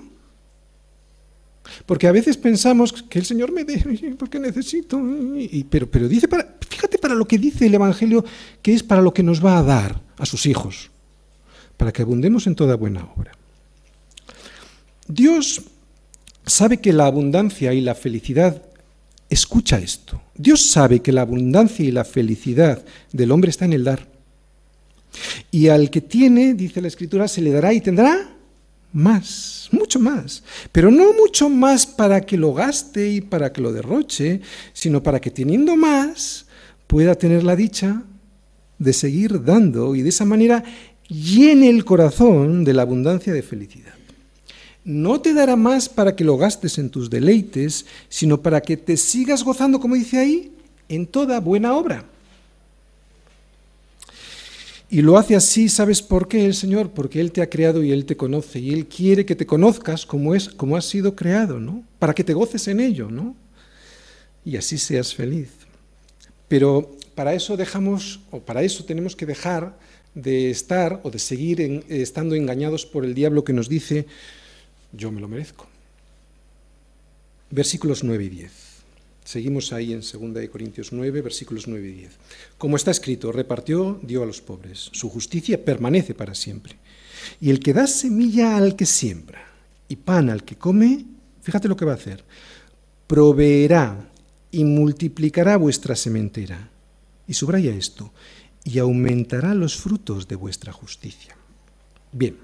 [1.86, 5.00] Porque a veces pensamos que el Señor me dé, porque necesito.
[5.70, 8.26] pero, pero dice para, fíjate para lo que dice el Evangelio,
[8.60, 10.90] que es para lo que nos va a dar a sus hijos,
[11.80, 13.32] para que abundemos en toda buena obra.
[15.08, 15.62] Dios
[16.44, 18.60] sabe que la abundancia y la felicidad,
[19.30, 23.84] escucha esto, Dios sabe que la abundancia y la felicidad del hombre está en el
[23.84, 24.06] dar.
[25.50, 28.28] Y al que tiene, dice la Escritura, se le dará y tendrá
[28.92, 30.42] más, mucho más.
[30.72, 34.42] Pero no mucho más para que lo gaste y para que lo derroche,
[34.74, 36.44] sino para que teniendo más
[36.86, 38.02] pueda tener la dicha
[38.78, 40.64] de seguir dando y de esa manera
[41.10, 43.94] llene el corazón de la abundancia de felicidad.
[44.84, 48.96] No te dará más para que lo gastes en tus deleites, sino para que te
[48.96, 50.52] sigas gozando, como dice ahí,
[50.88, 52.04] en toda buena obra.
[54.88, 56.90] Y lo hace así, ¿sabes por qué el Señor?
[56.90, 60.06] Porque Él te ha creado y Él te conoce y Él quiere que te conozcas
[60.06, 61.84] como es, como has sido creado, ¿no?
[61.98, 63.36] Para que te goces en ello, ¿no?
[64.44, 65.50] Y así seas feliz.
[66.48, 69.78] Pero para eso dejamos, o para eso tenemos que dejar
[70.14, 74.06] de estar o de seguir estando engañados por el diablo que nos dice,
[74.92, 75.66] yo me lo merezco.
[77.50, 78.52] Versículos 9 y 10.
[79.24, 82.10] Seguimos ahí en 2 Corintios 9, versículos 9 y 10.
[82.58, 84.90] Como está escrito, repartió, dio a los pobres.
[84.92, 86.76] Su justicia permanece para siempre.
[87.40, 89.44] Y el que da semilla al que siembra
[89.88, 91.04] y pan al que come,
[91.42, 92.24] fíjate lo que va a hacer.
[93.06, 94.10] Proveerá
[94.50, 96.70] y multiplicará vuestra sementera.
[97.28, 98.12] Y subraya esto,
[98.64, 101.36] y aumentará los frutos de vuestra justicia.
[102.12, 102.36] Bien,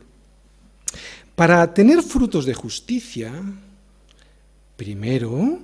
[1.35, 3.33] para tener frutos de justicia,
[4.77, 5.59] primero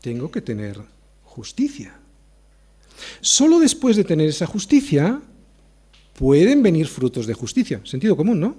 [0.00, 0.80] tengo que tener
[1.24, 1.94] justicia.
[3.20, 5.20] Solo después de tener esa justicia
[6.18, 7.80] pueden venir frutos de justicia.
[7.84, 8.56] Sentido común, ¿no?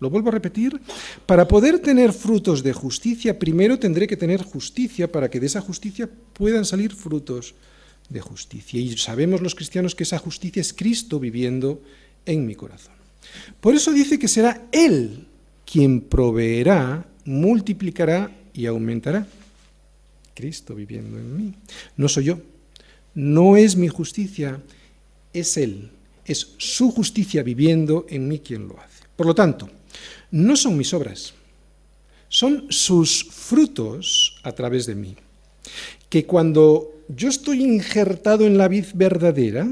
[0.00, 0.80] Lo vuelvo a repetir.
[1.26, 5.60] Para poder tener frutos de justicia, primero tendré que tener justicia para que de esa
[5.60, 7.54] justicia puedan salir frutos
[8.08, 8.80] de justicia.
[8.80, 11.82] Y sabemos los cristianos que esa justicia es Cristo viviendo
[12.26, 12.94] en mi corazón.
[13.60, 15.26] Por eso dice que será Él
[15.64, 19.26] quien proveerá, multiplicará y aumentará.
[20.34, 21.54] Cristo viviendo en mí.
[21.96, 22.38] No soy yo.
[23.14, 24.60] No es mi justicia,
[25.32, 25.90] es Él.
[26.24, 29.04] Es su justicia viviendo en mí quien lo hace.
[29.16, 29.70] Por lo tanto,
[30.30, 31.34] no son mis obras,
[32.28, 35.14] son sus frutos a través de mí.
[36.14, 39.66] Que cuando yo estoy injertado en la vid verdadera,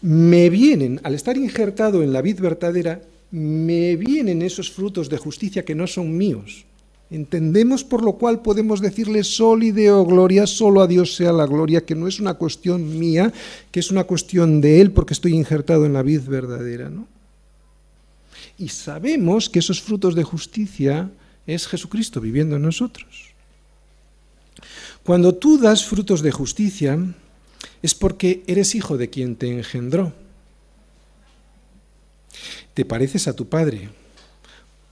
[0.00, 5.66] me vienen, al estar injertado en la vid verdadera, me vienen esos frutos de justicia
[5.66, 6.64] que no son míos,
[7.10, 11.46] Entendemos por lo cual podemos decirle sol y deo gloria, solo a Dios sea la
[11.46, 13.30] gloria, que no es una cuestión mía,
[13.70, 16.88] que es una cuestión de Él porque estoy injertado en la vid verdadera.
[16.88, 17.06] ¿no?
[18.58, 21.10] Y sabemos que esos frutos de justicia
[21.46, 23.35] es Jesucristo viviendo en nosotros.
[25.02, 26.98] Cuando tú das frutos de justicia
[27.82, 30.12] es porque eres hijo de quien te engendró.
[32.74, 33.90] Te pareces a tu Padre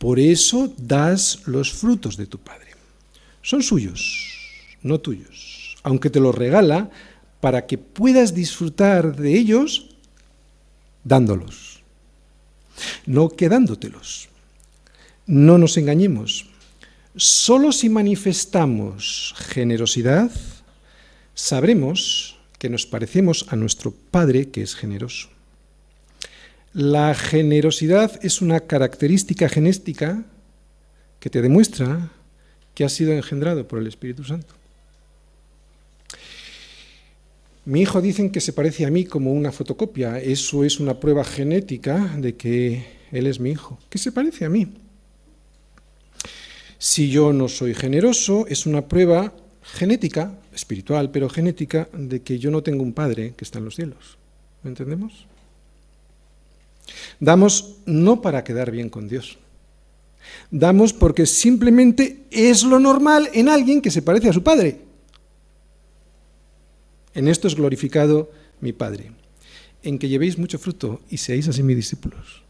[0.04, 2.72] por eso das los frutos de tu Padre.
[3.40, 4.36] Son suyos,
[4.82, 6.90] no tuyos, aunque te los regala
[7.40, 9.96] para que puedas disfrutar de ellos
[11.04, 11.82] dándolos,
[13.06, 14.28] no quedándotelos.
[15.26, 16.50] No nos engañemos.
[17.16, 20.32] Solo si manifestamos generosidad,
[21.32, 25.28] sabremos que nos parecemos a nuestro Padre que es generoso.
[26.72, 30.24] La generosidad es una característica genética
[31.20, 32.10] que te demuestra
[32.74, 34.52] que has sido engendrado por el Espíritu Santo.
[37.64, 40.18] Mi hijo dicen que se parece a mí como una fotocopia.
[40.18, 44.48] Eso es una prueba genética de que él es mi hijo, que se parece a
[44.48, 44.83] mí.
[46.84, 49.32] Si yo no soy generoso, es una prueba
[49.62, 53.76] genética, espiritual, pero genética, de que yo no tengo un padre que está en los
[53.76, 54.18] cielos.
[54.62, 55.26] ¿Me entendemos?
[57.18, 59.38] Damos no para quedar bien con Dios.
[60.50, 64.82] Damos porque simplemente es lo normal en alguien que se parece a su Padre.
[67.14, 68.30] En esto es glorificado
[68.60, 69.10] mi Padre,
[69.82, 72.42] en que llevéis mucho fruto y seáis así mis discípulos.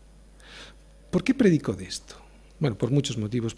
[1.13, 2.24] ¿Por qué predico de esto?
[2.65, 3.55] Bueno, por muchos motivos.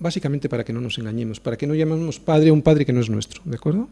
[0.00, 2.92] Básicamente para que no nos engañemos, para que no llamemos Padre a un Padre que
[2.92, 3.88] no es nuestro, ¿de acuerdo?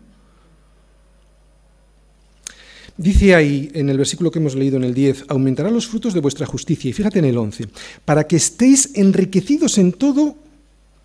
[2.97, 6.19] Dice ahí en el versículo que hemos leído en el 10, aumentará los frutos de
[6.19, 6.91] vuestra justicia.
[6.91, 7.69] Y fíjate en el 11,
[8.05, 10.35] para que estéis enriquecidos en todo,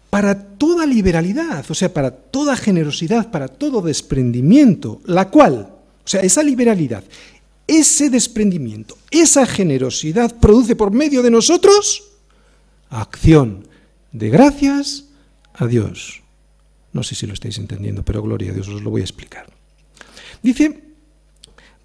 [0.09, 5.69] para toda liberalidad, o sea, para toda generosidad, para todo desprendimiento, la cual,
[6.03, 7.03] o sea, esa liberalidad,
[7.67, 12.07] ese desprendimiento, esa generosidad produce por medio de nosotros
[12.91, 13.67] acción
[14.11, 15.05] de gracias
[15.53, 16.21] a Dios.
[16.93, 19.47] No sé si lo estáis entendiendo, pero gloria a Dios, os lo voy a explicar.
[20.43, 20.83] Dice,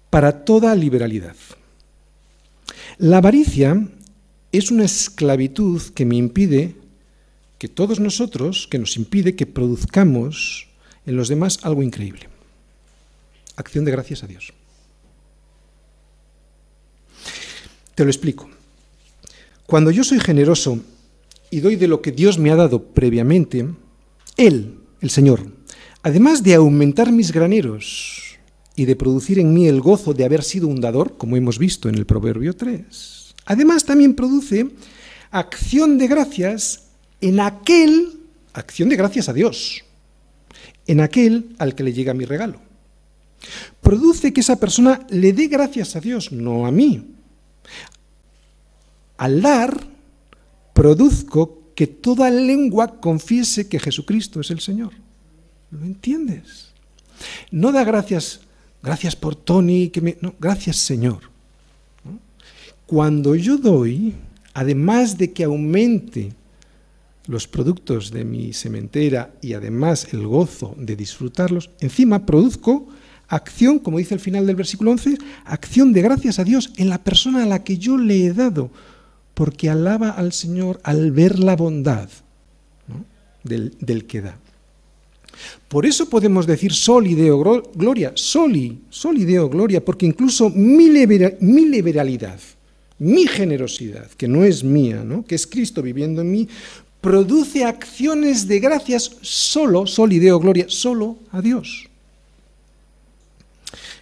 [0.09, 1.35] para toda liberalidad.
[2.97, 3.87] La avaricia
[4.51, 6.75] es una esclavitud que me impide
[7.57, 10.67] que todos nosotros, que nos impide que produzcamos
[11.05, 12.29] en los demás algo increíble.
[13.55, 14.53] Acción de gracias a Dios.
[17.95, 18.49] Te lo explico.
[19.65, 20.79] Cuando yo soy generoso
[21.49, 23.67] y doy de lo que Dios me ha dado previamente,
[24.35, 25.45] Él, el Señor,
[26.03, 28.37] además de aumentar mis graneros
[28.75, 31.89] y de producir en mí el gozo de haber sido un dador, como hemos visto
[31.89, 34.69] en el Proverbio 3, además también produce
[35.31, 36.87] acción de gracias
[37.21, 38.19] en aquel,
[38.53, 39.83] acción de gracias a Dios,
[40.85, 42.61] en aquel al que le llega mi regalo.
[43.81, 47.15] Produce que esa persona le dé gracias a Dios, no a mí.
[49.17, 49.87] Al dar,
[50.77, 54.93] produzco que toda lengua confiese que Jesucristo es el Señor.
[55.71, 56.67] ¿Lo entiendes?
[57.49, 58.41] No da gracias,
[58.83, 61.31] gracias por Tony, que me, no, gracias Señor.
[62.85, 64.13] Cuando yo doy,
[64.53, 66.33] además de que aumente
[67.25, 72.87] los productos de mi sementera y además el gozo de disfrutarlos, encima produzco
[73.27, 77.03] acción, como dice el final del versículo 11, acción de gracias a Dios en la
[77.03, 78.71] persona a la que yo le he dado,
[79.37, 82.09] porque alaba al Señor al ver la bondad
[83.43, 84.39] del, que da.
[85.67, 87.37] Por eso podemos decir soli deo
[87.75, 92.39] gloria, soli, soli deo gloria, porque incluso mi, liberalidad,
[92.97, 95.23] mi generosidad, que no es mía, ¿no?
[95.23, 96.47] que es Cristo viviendo en mí,
[96.99, 101.86] produce acciones de gracias solo, solideo gloria, solo a Dios.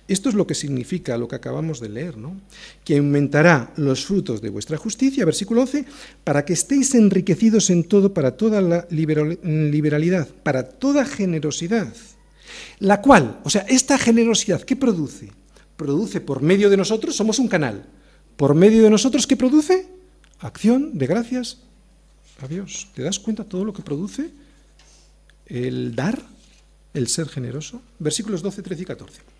[0.08, 2.39] Esto es lo que significa lo que acabamos de leer, ¿no?
[2.84, 5.86] Que aumentará los frutos de vuestra justicia, versículo 11,
[6.24, 11.91] para que estéis enriquecidos en todo para toda la liberalidad, para toda generosidad.
[12.80, 15.32] La cual, o sea, esta generosidad, ¿qué produce?
[15.76, 17.86] Produce por medio de nosotros, somos un canal.
[18.38, 19.88] Por medio de nosotros, ¿qué produce?
[20.39, 21.58] Acción de gracias
[22.41, 22.89] a Dios.
[22.93, 24.30] ¿Te das cuenta todo lo que produce
[25.47, 26.22] el dar,
[26.93, 27.82] el ser generoso?
[27.97, 29.34] Versículos 12, 13 y 14.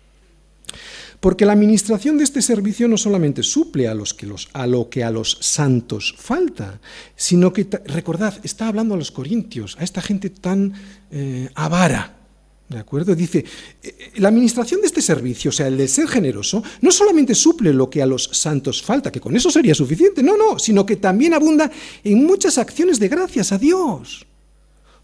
[1.26, 5.02] Porque la administración de este servicio no solamente suple a, los que a lo que
[5.02, 6.78] a los santos falta,
[7.16, 10.72] sino que, recordad, está hablando a los corintios, a esta gente tan
[11.10, 12.14] eh, avara,
[12.68, 13.16] ¿De acuerdo?
[13.16, 13.44] Dice, eh,
[13.82, 17.72] eh, la administración de este servicio, o sea, el de ser generoso, no solamente suple
[17.72, 20.94] lo que a los santos falta, que con eso sería suficiente, no, no, sino que
[20.94, 21.72] también abunda
[22.04, 24.26] en muchas acciones de gracias a Dios.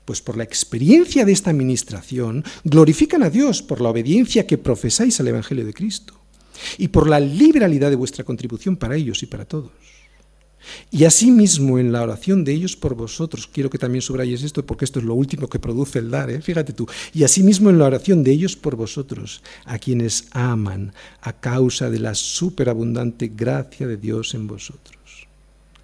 [0.05, 5.21] Pues por la experiencia de esta administración, glorifican a Dios por la obediencia que profesáis
[5.21, 6.15] al Evangelio de Cristo
[6.79, 9.71] y por la liberalidad de vuestra contribución para ellos y para todos.
[10.91, 14.85] Y asimismo en la oración de ellos por vosotros, quiero que también subrayes esto porque
[14.85, 16.41] esto es lo último que produce el dar, ¿eh?
[16.41, 21.33] fíjate tú, y asimismo en la oración de ellos por vosotros, a quienes aman a
[21.33, 25.02] causa de la superabundante gracia de Dios en vosotros.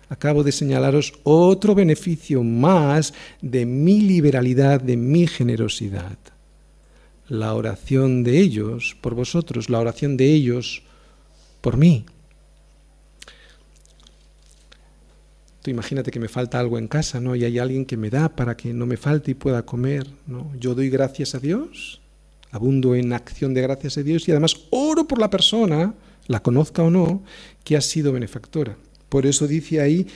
[0.08, 6.18] Acabo de señalaros otro beneficio más de mi liberalidad, de mi generosidad.
[7.28, 10.82] La oración de ellos por vosotros, la oración de ellos
[11.60, 12.06] por mí.
[15.70, 17.36] imagínate que me falta algo en casa, ¿no?
[17.36, 20.50] Y hay alguien que me da para que no me falte y pueda comer, ¿no?
[20.58, 22.00] Yo doy gracias a Dios,
[22.50, 25.94] abundo en acción de gracias a Dios y además oro por la persona,
[26.26, 27.22] la conozca o no,
[27.64, 28.76] que ha sido benefactora.
[29.08, 30.06] Por eso dice ahí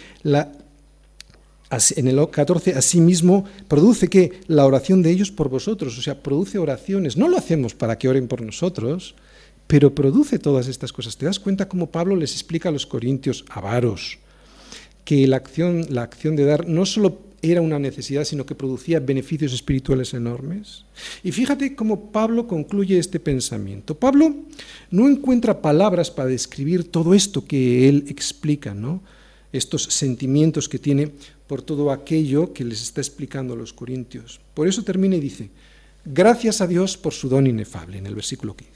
[1.97, 6.59] en el 14, asimismo, produce que la oración de ellos por vosotros, o sea, produce
[6.59, 7.17] oraciones.
[7.17, 9.15] No lo hacemos para que oren por nosotros,
[9.67, 11.17] pero produce todas estas cosas.
[11.17, 14.19] ¿Te das cuenta cómo Pablo les explica a los corintios avaros,
[15.05, 19.01] que la acción, la acción de dar no solo era una necesidad, sino que producía
[19.01, 20.85] beneficios espirituales enormes.
[21.25, 23.97] Y fíjate cómo Pablo concluye este pensamiento.
[23.97, 24.35] Pablo
[24.91, 29.03] no encuentra palabras para describir todo esto que él explica, ¿no?
[29.53, 31.13] estos sentimientos que tiene
[31.47, 34.41] por todo aquello que les está explicando a los corintios.
[34.55, 35.51] Por eso termina y dice,
[36.05, 38.73] gracias a Dios por su don inefable, en el versículo 15.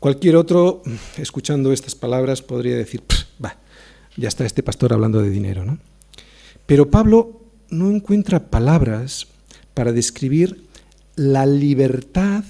[0.00, 0.82] Cualquier otro,
[1.16, 3.02] escuchando estas palabras, podría decir,
[3.42, 3.56] va,
[4.16, 5.78] ya está este pastor hablando de dinero, ¿no?
[6.66, 7.40] Pero Pablo
[7.70, 9.26] no encuentra palabras
[9.74, 10.64] para describir
[11.16, 12.44] la libertad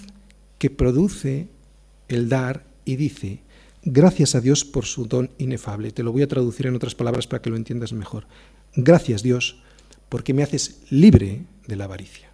[0.58, 1.48] que produce
[2.08, 3.40] el dar y dice,
[3.84, 5.92] gracias a Dios por su don inefable.
[5.92, 8.26] Te lo voy a traducir en otras palabras para que lo entiendas mejor.
[8.74, 9.56] Gracias Dios
[10.08, 12.30] porque me haces libre de la avaricia.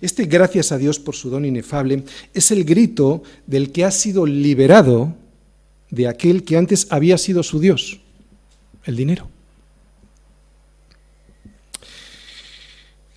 [0.00, 2.04] Este gracias a Dios por su don inefable
[2.34, 5.14] es el grito del que ha sido liberado
[5.90, 8.00] de aquel que antes había sido su Dios,
[8.84, 9.28] el dinero.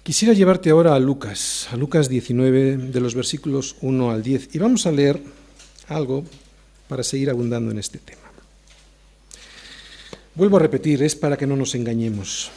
[0.10, 4.58] Quisiera llevarte ahora a Lucas, a Lucas 19, de los versículos 1 al 10, y
[4.58, 5.22] vamos a leer
[5.88, 6.26] algo
[6.88, 8.24] para seguir abundando en este tema.
[10.34, 12.50] Vuelvo a repetir, es para que no nos engañemos.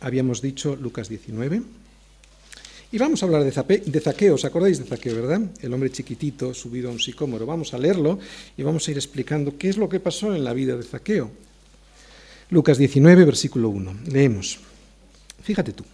[0.00, 1.62] Habíamos dicho Lucas 19.
[2.90, 5.42] Y vamos a hablar de, Zaqueo, ¿os acordáis de Zaqueo, verdad?
[5.62, 7.46] El hombre chiquitito subido a un sicómoro.
[7.46, 8.18] Vamos a leerlo
[8.56, 11.30] y vamos a ir explicando qué es lo que pasó en la vida de Zaqueo.
[12.50, 13.94] Lucas 19, versículo 1.
[14.10, 14.69] Leemos.
[15.42, 15.84] Fíjate tú.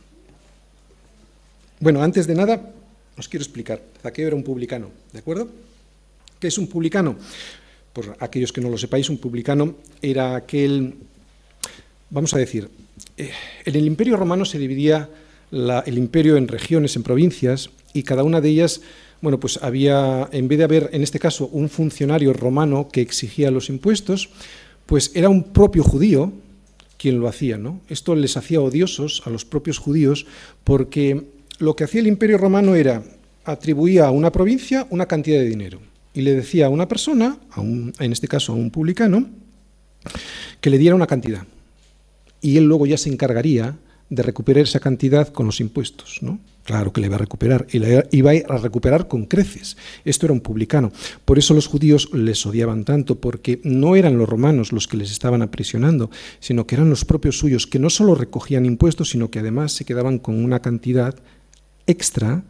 [1.80, 2.72] Bueno, antes de nada,
[3.16, 3.82] os quiero explicar.
[4.02, 5.48] Zaqueo era un publicano, ¿de acuerdo?
[6.38, 7.16] ¿Qué es un publicano?
[7.92, 10.94] Por aquellos que no lo sepáis, un publicano era aquel,
[12.10, 12.68] vamos a decir,
[13.16, 13.30] eh,
[13.64, 15.08] en el imperio romano se dividía
[15.50, 18.80] el imperio en regiones, en provincias, y cada una de ellas,
[19.22, 23.50] bueno, pues había, en vez de haber, en este caso, un funcionario romano que exigía
[23.50, 24.30] los impuestos,
[24.86, 26.32] pues era un propio judío,
[26.98, 27.58] quien lo hacía.
[27.58, 27.80] ¿no?
[27.88, 30.26] Esto les hacía odiosos a los propios judíos
[30.64, 31.26] porque
[31.58, 33.02] lo que hacía el imperio romano era
[33.44, 35.80] atribuía a una provincia una cantidad de dinero
[36.12, 39.28] y le decía a una persona, en este caso a un publicano,
[40.62, 41.46] que le diera una cantidad.
[42.40, 43.76] Y él luego ya se encargaría
[44.08, 46.18] de recuperar esa cantidad con los impuestos.
[46.22, 46.38] ¿no?
[46.64, 49.76] Claro que le iba a recuperar, y le iba a recuperar con creces.
[50.04, 50.92] Esto era un publicano.
[51.24, 55.12] Por eso los judíos les odiaban tanto, porque no eran los romanos los que les
[55.12, 59.38] estaban aprisionando, sino que eran los propios suyos, que no solo recogían impuestos, sino que
[59.38, 61.14] además se quedaban con una cantidad
[61.86, 62.44] extra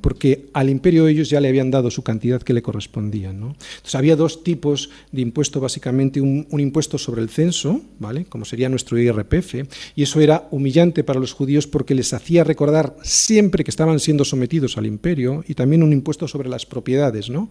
[0.00, 3.30] porque al imperio ellos ya le habían dado su cantidad que le correspondía.
[3.30, 8.24] Entonces había dos tipos de impuesto, básicamente un, impuesto sobre el censo, ¿vale?
[8.26, 9.54] como sería nuestro IRPF,
[9.96, 14.24] y eso era humillante para los judíos porque les hacía recordar siempre que estaban siendo
[14.24, 17.50] sometidos al imperio, y también un impuesto sobre las propiedades, ¿no?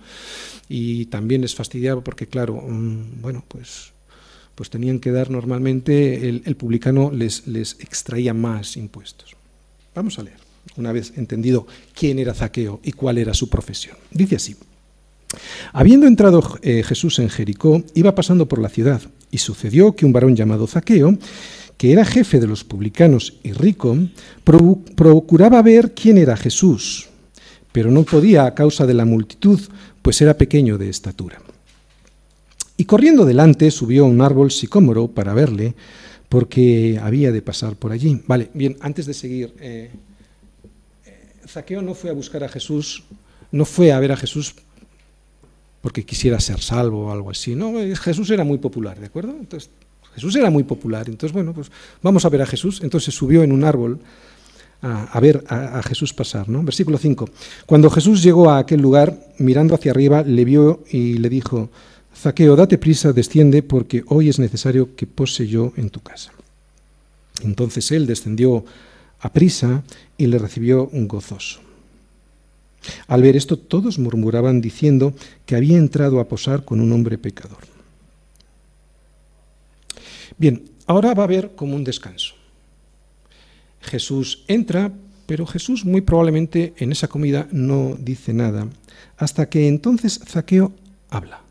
[0.70, 3.92] y también les fastidiaba porque, claro, mm, bueno, pues
[4.56, 9.36] pues tenían que dar normalmente, el, el publicano les, les extraía más impuestos.
[9.96, 13.98] Vamos a leer una vez entendido quién era Zaqueo y cuál era su profesión.
[14.12, 14.56] Dice así.
[15.72, 19.02] Habiendo entrado eh, Jesús en Jericó, iba pasando por la ciudad,
[19.32, 21.18] y sucedió que un varón llamado Zaqueo,
[21.78, 23.98] que era jefe de los publicanos y rico,
[24.96, 27.10] procuraba ver quién era Jesús,
[27.72, 29.60] pero no podía a causa de la multitud,
[30.04, 31.42] pues era pequeño de estatura.
[32.78, 35.74] Y corriendo delante subió a un árbol sicómoro para verle,
[36.30, 38.22] porque había de pasar por allí.
[38.28, 39.54] Vale, bien, antes de seguir...
[39.60, 39.92] Eh,
[41.54, 43.04] Zaqueo no fue a buscar a Jesús,
[43.52, 44.56] no fue a ver a Jesús
[45.82, 47.56] porque quisiera ser salvo o algo así.
[47.56, 49.36] No, Jesús era muy popular, ¿de acuerdo?
[49.40, 49.70] Entonces,
[50.16, 51.08] Jesús era muy popular.
[51.08, 52.82] Entonces, bueno, pues vamos a ver a Jesús.
[52.82, 54.00] Entonces subió en un árbol
[54.82, 56.64] a, ver a, a, Jesús pasar, ¿no?
[56.64, 57.30] Versículo 5.
[57.66, 61.70] Cuando Jesús llegó a aquel lugar, mirando hacia arriba, le vio y le dijo,
[62.16, 66.32] Zaqueo, date prisa, desciende, porque hoy es necesario que pose yo en tu casa.
[67.44, 68.66] Entonces él descendió
[69.24, 69.84] a prisa
[70.18, 71.62] y le recibió un gozoso.
[73.08, 75.14] Al ver esto, todos murmuraban diciendo
[75.46, 77.64] que había entrado a posar con un hombre pecador.
[80.38, 82.36] Bien, ahora va a haber como un descanso.
[83.80, 84.92] Jesús entra,
[85.26, 88.68] pero Jesús muy probablemente en esa comida no dice nada,
[89.16, 90.74] hasta que entonces Zaqueo
[91.10, 91.44] habla.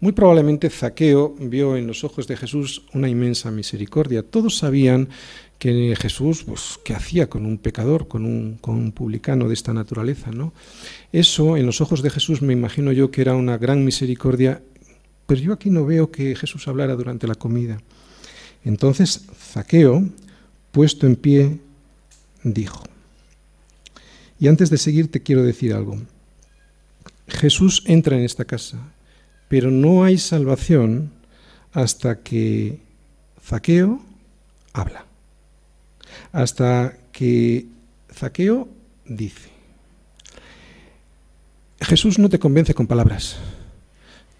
[0.00, 4.22] Muy probablemente Zaqueo vio en los ojos de Jesús una inmensa misericordia.
[4.22, 5.08] Todos sabían
[5.58, 10.30] que Jesús, pues, ¿qué hacía con un pecador, con un, publicano de esta naturaleza?
[10.30, 10.52] ¿no?
[11.12, 14.62] Eso, en los ojos de Jesús, me imagino yo que era una gran misericordia,
[15.26, 17.80] pero yo aquí no veo que Jesús hablara durante la comida.
[18.64, 20.04] Entonces, Zaqueo,
[20.70, 21.60] puesto en pie,
[22.42, 22.82] dijo,
[24.38, 25.98] y antes de seguir te quiero decir algo.
[27.26, 28.78] Jesús entra en esta casa,
[29.48, 31.10] pero no hay salvación
[31.72, 32.80] hasta que
[33.40, 34.02] Zaqueo
[34.74, 35.06] habla
[36.32, 37.66] hasta que
[38.12, 38.68] Zaqueo
[39.04, 39.50] dice,
[41.80, 43.36] Jesús no te convence con palabras,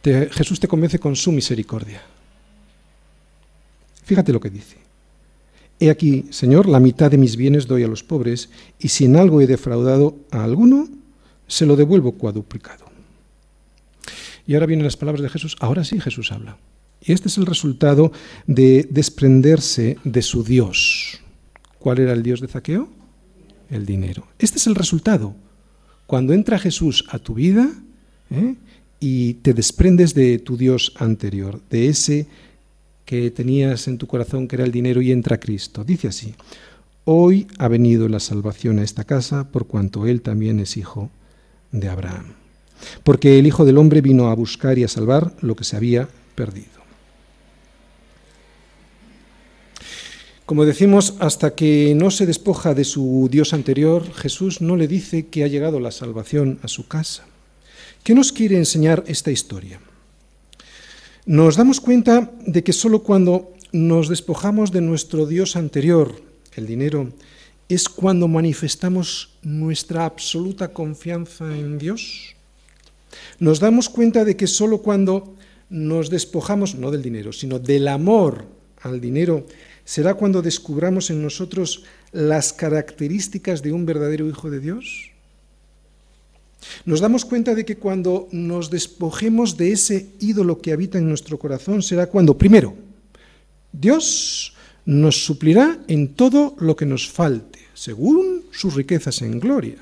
[0.03, 2.03] Jesús te convence con su misericordia.
[4.05, 4.77] Fíjate lo que dice.
[5.81, 9.17] He aquí, Señor, la mitad de mis bienes doy a los pobres, y si en
[9.17, 10.89] algo he defraudado a alguno,
[11.47, 12.85] se lo devuelvo cuadruplicado.
[14.47, 15.57] Y ahora vienen las palabras de Jesús.
[15.61, 16.59] Ahora sí Jesús habla.
[17.01, 18.13] Y este es el resultado
[18.47, 21.21] de desprenderse de su Dios.
[21.85, 22.89] ¿Cuál era el Dios de Zaqueo?
[23.69, 24.27] El dinero.
[24.39, 25.35] Este es el resultado.
[26.07, 27.71] Cuando entra Jesús a tu vida
[28.31, 28.55] ¿eh?
[29.01, 32.27] y te desprendes de tu Dios anterior, de ese
[33.05, 35.85] que tenías en tu corazón que era el dinero y entra Cristo.
[35.85, 36.35] Dice así,
[37.05, 41.11] hoy ha venido la salvación a esta casa por cuanto él también es hijo
[41.71, 42.33] de Abraham.
[43.03, 46.09] Porque el Hijo del Hombre vino a buscar y a salvar lo que se había
[46.35, 46.74] perdido.
[50.47, 55.29] Como decimos, hasta que no se despoja de su Dios anterior, Jesús no le dice
[55.29, 57.25] que ha llegado la salvación a su casa.
[58.03, 59.81] ¿Qué nos quiere enseñar esta historia?
[61.25, 66.21] Nos damos cuenta de que sólo cuando nos despojamos de nuestro Dios anterior,
[66.57, 67.11] el dinero,
[67.71, 72.37] es cuando manifestamos nuestra absoluta confianza en Dios.
[73.39, 75.35] Nos damos cuenta de que sólo cuando
[75.71, 78.45] nos despojamos, no del dinero, sino del amor
[78.83, 79.47] al dinero,
[79.85, 85.11] será cuando descubramos en nosotros las características de un verdadero Hijo de Dios.
[86.85, 91.39] Nos damos cuenta de que cuando nos despojemos de ese ídolo que habita en nuestro
[91.39, 92.75] corazón será cuando, primero,
[93.73, 94.55] Dios
[94.87, 99.79] nos suplirá en todo lo que nos falte, según sus riquezas en gloria.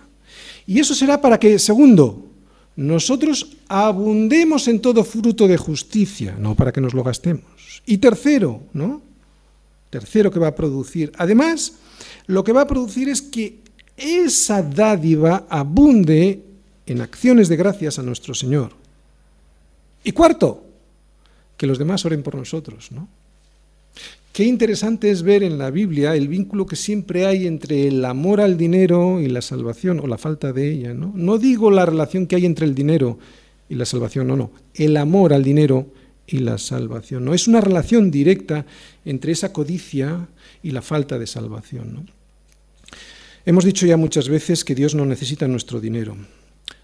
[0.66, 2.30] Y eso será para que, segundo,
[2.76, 7.82] nosotros abundemos en todo fruto de justicia, no para que nos lo gastemos.
[7.84, 9.02] Y tercero, ¿no?
[9.92, 11.12] Tercero que va a producir.
[11.18, 11.74] Además,
[12.26, 13.58] lo que va a producir es que
[13.94, 16.40] esa dádiva abunde
[16.86, 18.72] en acciones de gracias a nuestro Señor.
[20.02, 20.64] Y cuarto,
[21.58, 23.06] que los demás oren por nosotros, ¿no?
[24.32, 28.40] Qué interesante es ver en la Biblia el vínculo que siempre hay entre el amor
[28.40, 30.94] al dinero y la salvación, o la falta de ella.
[30.94, 33.18] No, no digo la relación que hay entre el dinero
[33.68, 34.52] y la salvación, no, no.
[34.72, 35.86] El amor al dinero
[36.26, 37.24] y la salvación.
[37.24, 38.64] No es una relación directa
[39.04, 40.28] entre esa codicia
[40.62, 41.94] y la falta de salvación.
[41.94, 42.06] ¿no?
[43.44, 46.16] Hemos dicho ya muchas veces que Dios no necesita nuestro dinero.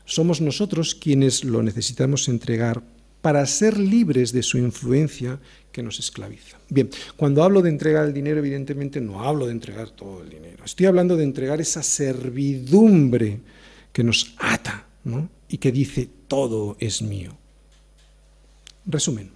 [0.05, 2.83] Somos nosotros quienes lo necesitamos entregar
[3.23, 5.39] para ser libres de su influencia
[5.73, 6.59] que nos esclaviza.
[6.69, 10.65] Bien, cuando hablo de entregar el dinero, evidentemente no hablo de entregar todo el dinero.
[10.65, 13.41] Estoy hablando de entregar esa servidumbre
[13.93, 14.87] que nos ata
[15.49, 17.37] y que dice, todo es mío.
[18.89, 19.31] Resumen.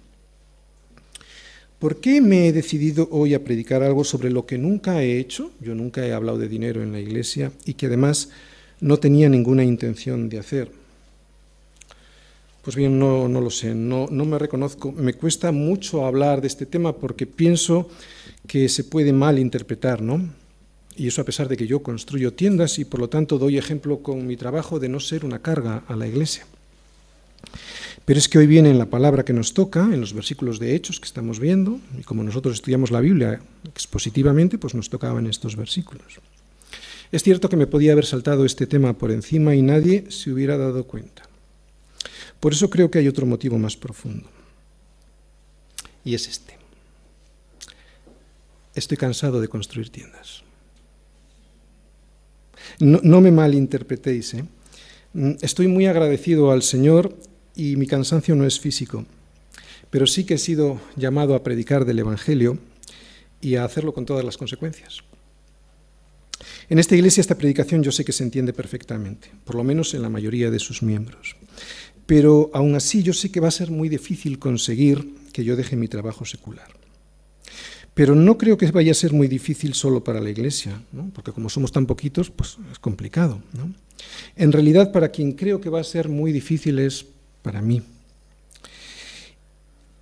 [1.77, 5.51] ¿Por qué me he decidido hoy a predicar algo sobre lo que nunca he hecho?
[5.59, 8.29] Yo nunca he hablado de dinero en la iglesia y que además
[8.79, 10.71] no tenía ninguna intención de hacer.
[12.63, 14.91] Pues bien, no, no lo sé, no, no me reconozco.
[14.91, 17.89] Me cuesta mucho hablar de este tema porque pienso
[18.47, 20.29] que se puede mal interpretar, ¿no?
[20.95, 24.01] Y eso a pesar de que yo construyo tiendas y por lo tanto doy ejemplo
[24.01, 26.45] con mi trabajo de no ser una carga a la iglesia.
[28.05, 30.75] Pero es que hoy viene en la palabra que nos toca, en los versículos de
[30.75, 35.55] Hechos que estamos viendo, y como nosotros estudiamos la Biblia expositivamente, pues nos tocaban estos
[35.55, 36.19] versículos.
[37.11, 40.57] Es cierto que me podía haber saltado este tema por encima y nadie se hubiera
[40.57, 41.23] dado cuenta.
[42.39, 44.27] Por eso creo que hay otro motivo más profundo.
[46.03, 46.57] Y es este.
[48.75, 50.43] Estoy cansado de construir tiendas.
[52.79, 54.33] No, me malinterpretéis.
[54.33, 54.45] ¿eh?
[55.41, 57.15] Estoy muy agradecido al Señor
[57.55, 59.05] y mi cansancio no es físico,
[59.89, 62.57] pero sí que he sido llamado a predicar del Evangelio
[63.41, 65.03] y a hacerlo con todas las consecuencias.
[66.69, 70.01] En esta iglesia esta predicación yo sé que se entiende perfectamente, por lo menos en
[70.01, 71.35] la mayoría de sus miembros.
[72.05, 75.75] Pero aún así yo sé que va a ser muy difícil conseguir que yo deje
[75.75, 76.67] mi trabajo secular.
[77.93, 80.81] Pero no creo que vaya a ser muy difícil solo para la Iglesia,
[81.13, 83.41] porque como somos tan poquitos, pues es complicado.
[84.35, 87.05] En realidad, para quien creo que va a ser muy difícil es
[87.43, 87.83] para mí.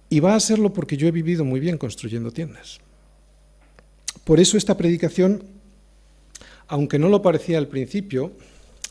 [0.09, 2.79] Y va a serlo porque yo he vivido muy bien construyendo tiendas.
[4.23, 5.43] Por eso esta predicación,
[6.67, 8.31] aunque no lo parecía al principio,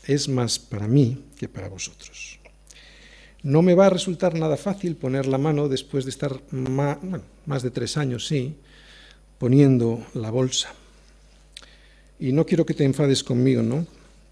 [0.05, 2.39] es más para mí que para vosotros.
[3.43, 7.71] No me va a resultar nada fácil poner la mano después de estar más, de
[7.71, 8.55] tres años, sí,
[9.39, 10.73] poniendo la bolsa.
[12.19, 13.87] Y no quiero que te enfades conmigo, ¿no?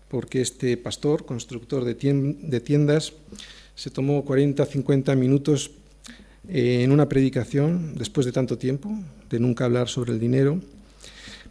[0.10, 3.14] Porque este pastor, constructor de tiendas,
[3.80, 5.72] se tomó 40, 50 minutos
[6.50, 8.92] eh, en una predicación, después de tanto tiempo,
[9.30, 10.60] de nunca hablar sobre el dinero,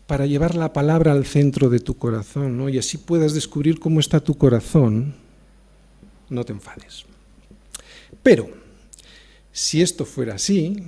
[0.06, 2.68] para llevar la palabra al centro de tu corazón, ¿no?
[2.68, 5.14] Y así puedas descubrir cómo está tu corazón.
[6.28, 7.06] No te enfades.
[8.22, 8.50] Pero,
[9.50, 10.82] si esto fuera así,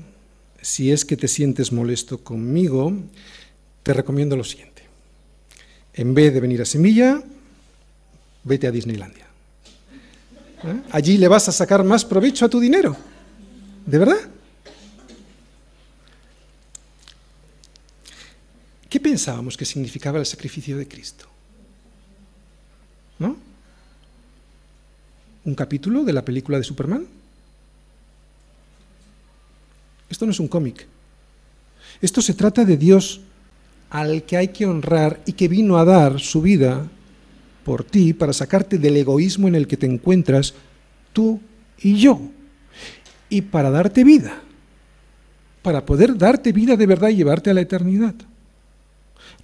[0.61, 2.93] si es que te sientes molesto conmigo,
[3.82, 4.82] te recomiendo lo siguiente.
[5.95, 7.22] En vez de venir a Semilla,
[8.45, 9.29] vete a Disneylandia.
[10.64, 10.82] ¿Eh?
[10.90, 12.96] Allí le vas a sacar más provecho a tu dinero.
[13.86, 14.18] ¿De verdad?
[18.88, 21.26] ¿Qué pensábamos que significaba el sacrificio de Cristo?
[23.18, 23.36] ¿No?
[25.44, 27.06] ¿Un capítulo de la película de Superman?
[30.08, 30.86] Esto no es un cómic.
[32.02, 33.20] Esto se trata de Dios
[33.90, 36.88] al que hay que honrar y que vino a dar su vida
[37.70, 40.54] por ti para sacarte del egoísmo en el que te encuentras
[41.12, 41.38] tú
[41.80, 42.20] y yo,
[43.28, 44.42] y para darte vida,
[45.62, 48.16] para poder darte vida de verdad y llevarte a la eternidad.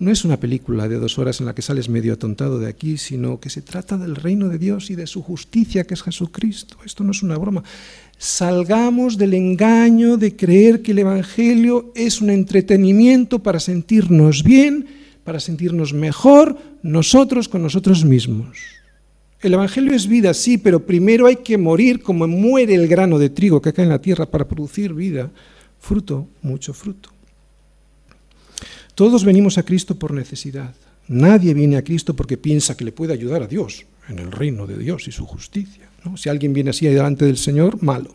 [0.01, 2.99] No es una película de dos horas en la que sales medio atontado de aquí,
[2.99, 6.79] sino que se trata del reino de Dios y de su justicia, que es Jesucristo.
[6.85, 7.63] Esto no es una broma.
[8.19, 15.41] Salgamos del engaño de creer que el Evangelio es un entretenimiento para sentirnos bien, para
[15.41, 18.57] sentirnos mejor nosotros con nosotros mismos.
[19.41, 23.29] El Evangelio es vida, sí, pero primero hay que morir como muere el grano de
[23.29, 25.31] trigo que cae en la tierra para producir vida,
[25.81, 27.11] fruto, mucho fruto.
[28.95, 30.73] Todos venimos a Cristo por necesidad.
[31.09, 34.65] Nadie viene a Cristo porque piensa que le puede ayudar a Dios en el reino
[34.69, 35.89] de Dios y su justicia.
[36.15, 38.15] Si alguien viene así delante del Señor, malo.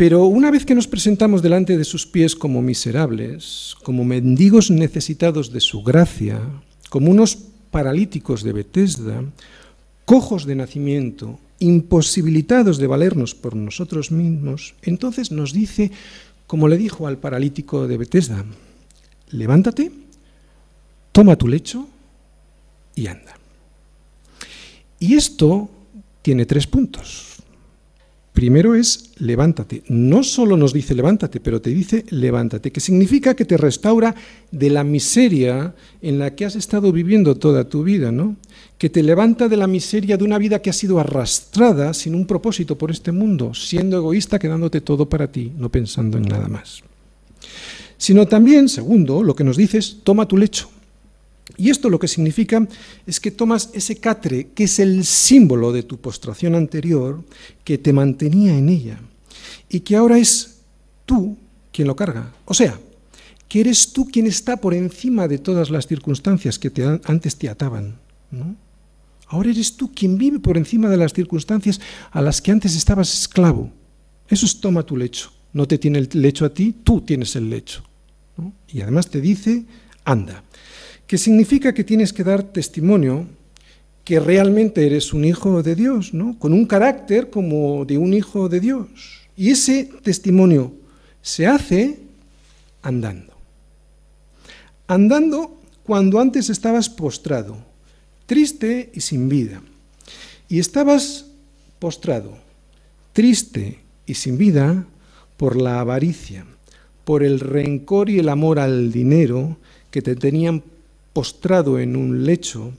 [0.00, 5.52] Pero una vez que nos presentamos delante de sus pies como miserables, como mendigos necesitados
[5.52, 6.40] de su gracia,
[6.88, 7.36] como unos
[7.70, 9.22] paralíticos de Betesda,
[10.06, 15.90] cojos de nacimiento, imposibilitados de valernos por nosotros mismos, entonces nos dice,
[16.46, 18.46] como le dijo al paralítico de Betesda,
[19.32, 19.92] levántate,
[21.12, 21.86] toma tu lecho
[22.94, 23.36] y anda.
[24.98, 25.68] Y esto
[26.22, 27.39] tiene tres puntos.
[28.32, 29.82] Primero es levántate.
[29.88, 34.14] No solo nos dice levántate, pero te dice levántate, que significa que te restaura
[34.50, 38.36] de la miseria en la que has estado viviendo toda tu vida, ¿no?
[38.78, 42.26] Que te levanta de la miseria de una vida que ha sido arrastrada sin un
[42.26, 46.82] propósito por este mundo, siendo egoísta, quedándote todo para ti, no pensando en nada más
[48.00, 50.70] sino también, segundo, lo que nos dice es, toma tu lecho.
[51.56, 52.66] Y esto lo que significa
[53.06, 57.22] es que tomas ese catre, que es el símbolo de tu postración anterior,
[57.64, 59.00] que te mantenía en ella,
[59.68, 60.60] y que ahora es
[61.06, 61.36] tú
[61.72, 62.32] quien lo carga.
[62.44, 62.78] O sea,
[63.48, 67.48] que eres tú quien está por encima de todas las circunstancias que te, antes te
[67.48, 67.98] ataban.
[69.26, 71.80] Ahora eres tú quien vive por encima de las circunstancias
[72.10, 73.72] a las que antes estabas esclavo.
[74.28, 75.32] Eso es toma tu lecho.
[75.52, 77.82] No te tiene el lecho a ti, tú tienes el lecho.
[78.68, 79.64] Y además te dice,
[80.04, 80.44] anda,
[81.10, 83.26] que significa que tienes que dar testimonio
[84.04, 86.38] que realmente eres un hijo de Dios, ¿no?
[86.38, 88.86] con un carácter como de un hijo de Dios.
[89.36, 90.72] Y ese testimonio
[91.20, 91.98] se hace
[92.80, 93.34] andando.
[94.86, 97.56] Andando cuando antes estabas postrado,
[98.26, 99.60] triste y sin vida.
[100.48, 101.26] Y estabas
[101.80, 102.38] postrado,
[103.12, 104.86] triste y sin vida
[105.36, 106.46] por la avaricia
[107.02, 109.56] por el rencor y el amor al dinero
[109.90, 110.62] que te tenían
[111.12, 112.72] postrado en un lecho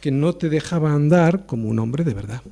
[0.00, 2.42] que no te dejaba andar como un hombre de verdad.